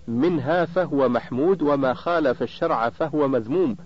منها 0.09 0.65
فهو 0.65 1.09
محمود 1.09 1.63
وما 1.63 1.95
خالف 1.95 2.43
الشرع 2.43 2.89
فهو 2.89 3.29
مذموم. 3.29 3.77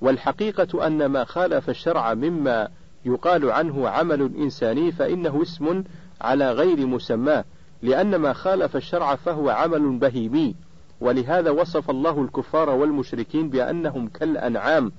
والحقيقة 0.00 0.86
أن 0.86 1.06
ما 1.06 1.24
خالف 1.24 1.70
الشرع 1.70 2.14
مما 2.14 2.68
يقال 3.04 3.50
عنه 3.50 3.88
عمل 3.88 4.22
إنساني 4.22 4.92
فإنه 4.92 5.42
اسم 5.42 5.84
على 6.20 6.52
غير 6.52 6.86
مسماه 6.86 7.44
لأن 7.82 8.16
ما 8.16 8.32
خالف 8.32 8.76
الشرع 8.76 9.14
فهو 9.14 9.50
عمل 9.50 9.98
بهيمي. 9.98 10.54
ولهذا 11.00 11.50
وصف 11.50 11.90
الله 11.90 12.22
الكفار 12.22 12.70
والمشركين 12.70 13.50
بأنهم 13.50 14.08
كالأنعام 14.08 14.92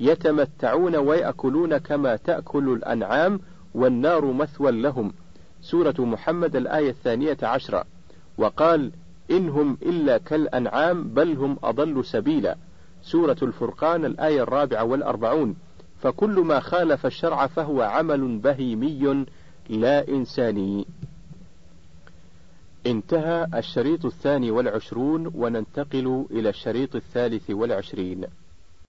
يتمتعون 0.00 0.96
ويأكلون 0.96 1.78
كما 1.78 2.16
تأكل 2.16 2.72
الأنعام 2.72 3.40
والنار 3.74 4.32
مثوى 4.32 4.70
لهم. 4.70 5.12
سورة 5.60 5.94
محمد 5.98 6.56
الآية 6.56 6.90
الثانية 6.90 7.36
عشرة. 7.42 7.84
وقال 8.38 8.92
إن 9.30 9.48
هم 9.48 9.78
إلا 9.82 10.18
كالأنعام 10.18 11.04
بل 11.04 11.36
هم 11.36 11.58
أضل 11.64 12.04
سبيلا. 12.04 12.56
سورة 13.02 13.36
الفرقان 13.42 14.04
الآية 14.04 14.42
الرابعة 14.42 14.84
والأربعون. 14.84 15.56
فكل 16.00 16.40
ما 16.40 16.60
خالف 16.60 17.06
الشرع 17.06 17.46
فهو 17.46 17.82
عمل 17.82 18.38
بهيمي 18.38 19.26
لا 19.68 20.08
إنساني. 20.08 20.86
انتهى 22.86 23.48
الشريط 23.54 24.04
الثاني 24.04 24.50
والعشرون 24.50 25.32
وننتقل 25.34 26.26
إلى 26.30 26.48
الشريط 26.48 26.96
الثالث 26.96 27.50
والعشرين. 27.50 28.26